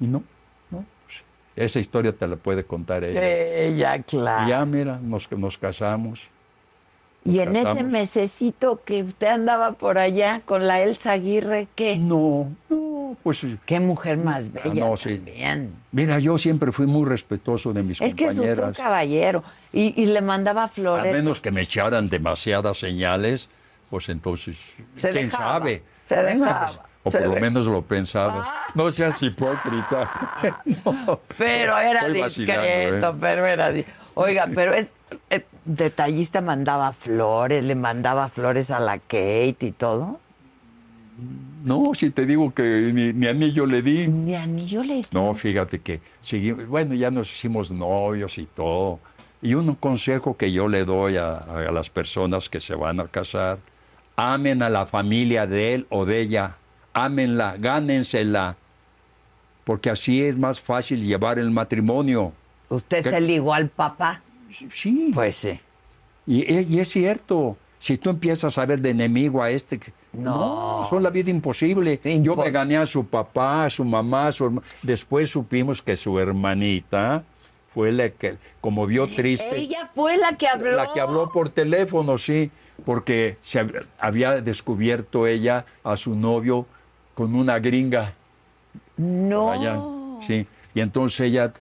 [0.00, 0.24] Y no,
[0.70, 0.86] no.
[1.04, 1.22] pues,
[1.54, 3.96] esa historia te la puede contar ella.
[3.96, 4.48] Y claro.
[4.48, 6.30] ya, mira, nos, nos casamos.
[7.24, 11.96] Y en ese mesecito que usted andaba por allá con la Elsa Aguirre, ¿qué?
[11.96, 15.16] No, no, pues Qué mujer más bella Ah, no, sí.
[15.16, 15.72] también.
[15.92, 18.76] mira, yo siempre fui muy respetuoso de mis Es que es usted un compañeras.
[18.76, 19.44] caballero.
[19.72, 21.12] Y, y le mandaba A flores.
[21.12, 23.48] menos que me echaran demasiadas señales,
[23.90, 24.60] pues entonces,
[24.96, 25.82] Se quién dejaba, sabe.
[26.08, 28.48] se Bueno, dejaba, pues, o se por lo menos lo pensabas.
[28.74, 30.10] No seas hipócrita.
[30.84, 33.14] No, Pero era estoy discreto, ¿eh?
[33.20, 33.72] pero era...
[34.14, 34.90] Oiga, pero es...
[35.30, 40.20] eh, detallista mandaba flores, le mandaba flores a la Kate y todo.
[41.64, 44.06] No, si te digo que ni, ni anillo le di.
[44.08, 45.06] Ni anillo le di.
[45.12, 48.98] No, fíjate que seguimos, bueno, ya nos hicimos novios y todo.
[49.40, 53.06] Y un consejo que yo le doy a, a las personas que se van a
[53.06, 53.58] casar,
[54.16, 56.56] amen a la familia de él o de ella,
[56.92, 58.56] ámenla, gánensela,
[59.64, 62.32] porque así es más fácil llevar el matrimonio.
[62.68, 63.10] ¿Usted ¿Qué?
[63.10, 64.20] se ligó al papá?
[64.72, 65.58] Sí, Pues sí.
[66.26, 67.56] y, y es cierto.
[67.78, 69.78] Si tú empiezas a ver de enemigo a este,
[70.14, 70.86] No.
[70.88, 72.00] son la vida imposible.
[72.02, 75.82] Yo Impos- me gané a su papá, a su mamá, a su herma- Después supimos
[75.82, 77.24] que su hermanita
[77.74, 80.72] fue la que, como vio triste, Ella fue la que habló.
[80.72, 82.50] la que habló por teléfono, sí,
[82.86, 86.64] porque se hab- había descubierto ella a su novio
[87.14, 88.14] con una gringa
[88.96, 89.50] No.
[89.52, 89.78] allá.
[90.24, 91.52] Sí, y entonces ella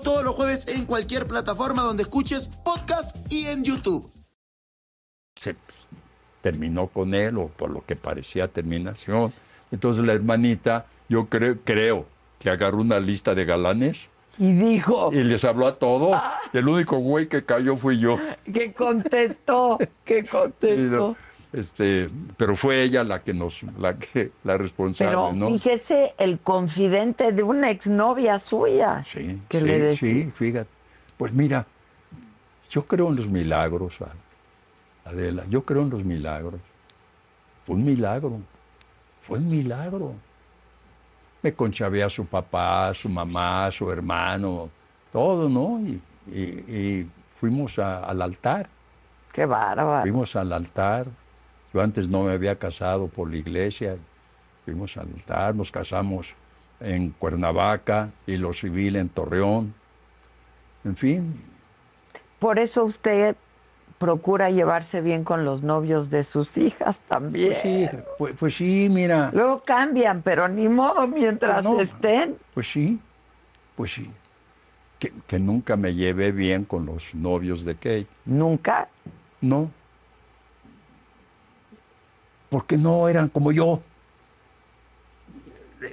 [0.00, 4.10] todos los jueves en cualquier plataforma donde escuches podcast y en YouTube.
[5.36, 5.56] se
[6.40, 9.32] terminó con él, o por lo que parecía terminación.
[9.70, 12.06] Entonces la hermanita, yo creo, creo
[12.38, 16.20] que agarró una lista de galanes Y dijo y les habló a todos.
[16.52, 18.16] Y el único güey que cayó fui yo.
[18.52, 21.16] que contestó, que Y contestó.
[21.52, 25.48] Este, pero fue ella la que nos, la que, la responsable, Pero ¿no?
[25.48, 29.04] fíjese, el confidente de una exnovia suya.
[29.06, 30.12] Sí, que sí, le decía.
[30.12, 30.68] sí, fíjate.
[31.18, 31.66] Pues mira,
[32.70, 34.08] yo creo en los milagros, Ad-
[35.12, 36.54] Adela, yo creo en los milagros.
[37.66, 38.40] Fue un milagro,
[39.26, 40.14] fue un milagro.
[41.42, 44.70] Me conchavé a su papá, a su mamá, a su hermano,
[45.12, 45.80] todo, ¿no?
[45.80, 46.00] Y,
[46.34, 48.68] y- y fuimos a- al altar,
[49.32, 50.00] Qué bárbaro.
[50.02, 51.06] fuimos al altar.
[51.72, 53.96] Yo antes no me había casado por la iglesia,
[54.64, 56.34] fuimos al altar, nos casamos
[56.80, 59.74] en Cuernavaca y lo civil en Torreón.
[60.84, 61.40] En fin,
[62.38, 63.36] Por eso usted
[63.98, 67.52] procura llevarse bien con los novios de sus hijas también.
[67.52, 71.80] pues sí, pues, pues sí, mira, Luego cambian, pero ni modo mientras no.
[71.80, 72.36] estén.
[72.52, 72.98] pues sí,
[73.76, 74.10] pues sí.
[74.98, 78.06] Que, que nunca me llevé bien con los novios de Kate.
[78.24, 78.88] Nunca.
[79.40, 79.70] No.
[82.52, 83.80] Porque no eran como yo.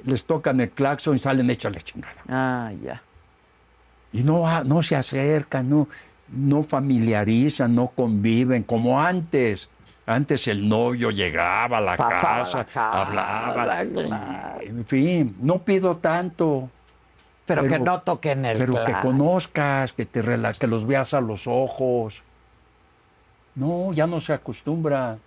[0.03, 2.21] Les tocan el claxon y salen hechas la chingada.
[2.27, 3.01] Ah, ya.
[4.11, 5.87] Y no, no se acercan, no,
[6.27, 9.69] no familiarizan, no conviven como antes.
[10.05, 14.61] Antes el novio llegaba a la casa, la casa, hablaba.
[14.61, 16.69] en fin, no pido tanto.
[17.45, 21.21] Pero, que no toquen el Pero que conozcas, que, te rela- que los veas a
[21.21, 22.21] los ojos.
[23.55, 25.17] No, ya no se acostumbra.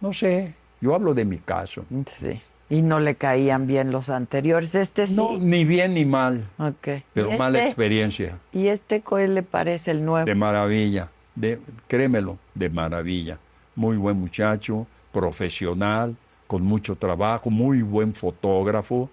[0.00, 1.84] No sé, yo hablo de mi caso.
[2.06, 2.40] Sí.
[2.70, 4.74] Y no le caían bien los anteriores.
[4.74, 5.16] Este sí.
[5.16, 6.88] No, ni bien ni mal, Ok.
[7.14, 7.68] pero ¿Y mala este?
[7.70, 8.38] experiencia.
[8.52, 10.26] ¿Y este cuál le parece el nuevo?
[10.26, 13.38] De maravilla, de, créemelo, de maravilla.
[13.74, 16.14] Muy buen muchacho, profesional,
[16.46, 19.08] con mucho trabajo, muy buen fotógrafo.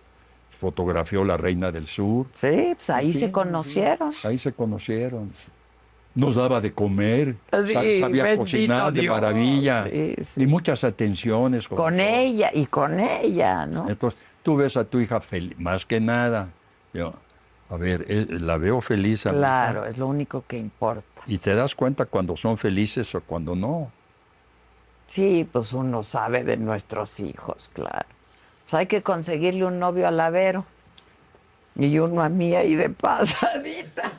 [0.51, 2.27] Fotografió La Reina del Sur.
[2.35, 4.11] Sí, pues ahí Sí, se conocieron.
[4.23, 5.31] Ahí se conocieron.
[6.15, 7.35] Nos daba de comer,
[7.65, 9.85] Sí, sabía cocinar de maravilla.
[9.89, 10.43] sí, sí.
[10.43, 11.67] Y muchas atenciones.
[11.67, 13.89] Con ella y con ella, ¿no?
[13.89, 16.47] Entonces, tú ves a tu hija feliz, más que nada.
[16.93, 17.13] Yo,
[17.69, 19.25] a ver, eh, la veo feliz.
[19.25, 21.03] a mi hija, Claro, es lo único que importa.
[21.27, 23.91] Y te das cuenta cuando son felices o cuando no.
[25.07, 28.07] Sí, pues uno sabe de nuestros hijos, claro.
[28.63, 30.65] Pues hay que conseguirle un novio al Lavero.
[31.77, 34.11] Y uno a mí ahí de pasadita.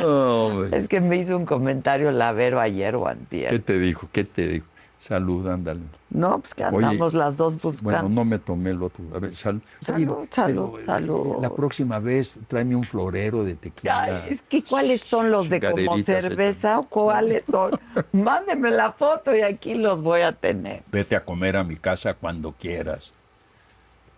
[0.00, 0.64] No.
[0.64, 3.62] Es que me hizo un comentario Lavero ayer o ¿Qué antier.
[3.62, 4.08] te dijo?
[4.12, 4.66] ¿Qué te dijo?
[4.98, 5.80] Salud, ándale.
[6.10, 8.02] No, pues que Oye, andamos las dos buscando.
[8.02, 9.04] Bueno, no me tomé el otro.
[9.12, 11.36] A ver, sal- Salud, Oye, salud, pero, eh, salud.
[11.42, 14.04] La próxima vez tráeme un florero de tequila.
[14.04, 17.72] Ay, es que ¿cuáles son los de como cerveza o cuáles son?
[18.12, 20.84] Mándeme la foto y aquí los voy a tener.
[20.92, 23.12] Vete a comer a mi casa cuando quieras.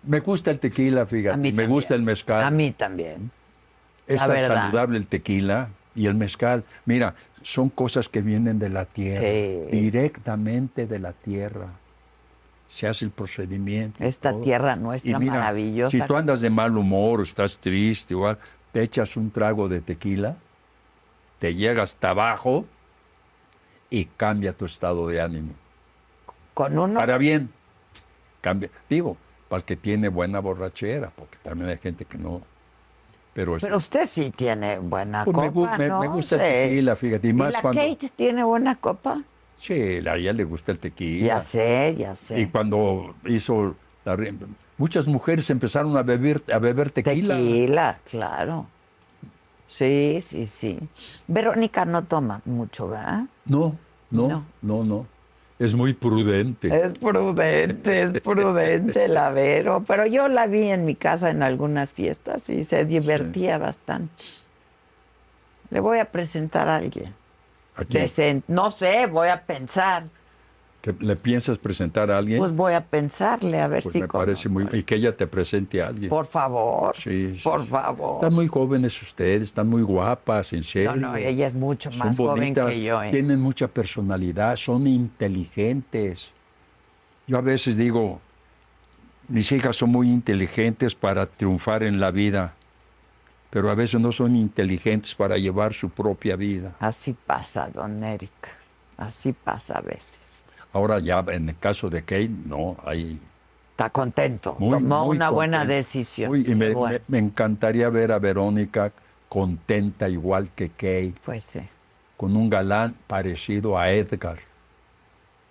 [0.06, 1.34] Me gusta el tequila, fíjate.
[1.34, 1.70] A mí me también.
[1.70, 2.44] gusta el mezcal.
[2.44, 3.30] A mí también.
[4.06, 4.62] Es la tan verdad.
[4.64, 6.64] saludable el tequila y el mezcal.
[6.84, 9.66] Mira, son cosas que vienen de la tierra, Sí.
[9.80, 11.68] directamente de la tierra.
[12.66, 14.02] Se hace el procedimiento.
[14.02, 14.40] Esta todo.
[14.42, 15.90] tierra nuestra mira, maravillosa.
[15.96, 18.36] Si tú andas de mal humor, estás triste algo,
[18.72, 20.36] te echas un trago de tequila,
[21.38, 22.64] te llega hasta abajo
[23.90, 25.52] y cambia tu estado de ánimo.
[26.54, 26.98] Con uno.
[26.98, 27.50] Para bien.
[28.40, 28.70] Cambia.
[28.88, 29.16] Digo,
[29.48, 32.42] para el que tiene buena borrachera, porque también hay gente que no.
[33.32, 36.00] Pero, es- Pero usted sí tiene buena pues copa, me- ¿no?
[36.00, 36.44] me gusta Sí.
[36.44, 37.26] el tequila, fíjate.
[37.26, 37.80] Y ¿Y más la cuando.
[37.80, 39.22] Kate tiene buena copa?
[39.58, 39.72] Sí,
[40.06, 41.26] a ella le gusta el tequila.
[41.26, 42.40] Ya sé, ya sé.
[42.40, 43.74] Y cuando hizo.
[44.04, 44.16] la
[44.76, 47.36] muchas mujeres empezaron a beber, a beber tequila.
[47.36, 48.66] Tequila, claro.
[49.66, 50.78] Sí, sí, sí.
[51.26, 53.24] Verónica no toma mucho, ¿verdad?
[53.46, 53.74] No,
[54.10, 54.44] no, No.
[54.62, 55.06] no, no.
[55.64, 56.84] Es muy prudente.
[56.84, 59.84] Es prudente, es prudente la Vero.
[59.86, 64.22] Pero yo la vi en mi casa en algunas fiestas y se divertía bastante.
[65.70, 67.14] Le voy a presentar a alguien.
[67.76, 68.52] Aquí, Decente.
[68.52, 70.04] No sé, voy a pensar.
[70.84, 72.38] Que ¿Le piensas presentar a alguien?
[72.38, 74.64] Pues voy a pensarle a ver Pues si me parece muy.
[74.64, 74.76] conozco.
[74.76, 76.10] Y que ella te presente a alguien.
[76.10, 76.94] Por favor.
[76.94, 78.16] Sí, sí, por favor.
[78.16, 80.94] Están muy jóvenes ustedes, están muy guapas, en serio.
[80.94, 83.02] No, no, ella es mucho Son más joven bonitas, que yo.
[83.02, 83.10] ¿eh?
[83.10, 86.30] tienen mucha personalidad, son inteligentes.
[87.26, 88.20] Yo a veces digo,
[89.28, 92.52] mis hijas son muy inteligentes para triunfar en la vida,
[93.48, 96.74] pero a veces no son inteligentes para llevar su propia vida.
[96.78, 98.32] Así pasa, don Eric.
[98.98, 100.43] Así pasa a veces.
[100.74, 103.18] Ahora ya en el caso de Kate, no, hay
[103.70, 104.56] Está contento.
[104.58, 106.30] muy, Tomó muy una buena decisión.
[106.30, 106.98] Muy- y me, Qué bueno.
[107.08, 108.92] me- me encantaría ver a Verónica
[109.28, 111.14] contenta igual que Kate.
[111.24, 111.60] Pues sí.
[112.16, 114.38] con un galán parecido a Edgar.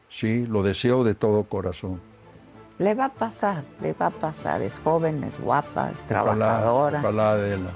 [0.09, 1.99] Sí, lo deseo de todo corazón.
[2.80, 4.61] Le va a pasar, le va a pasar.
[4.61, 6.99] Es joven, es guapa, es Ojalá, trabajadora.
[6.99, 7.69] ojalá, Adela,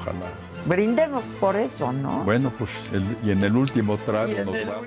[0.00, 0.26] ojalá.
[0.66, 2.24] Brindemos por eso, ¿no?
[2.24, 4.86] Bueno, pues el- y en el último trago nos vamos.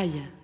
[0.00, 0.39] Pitaya.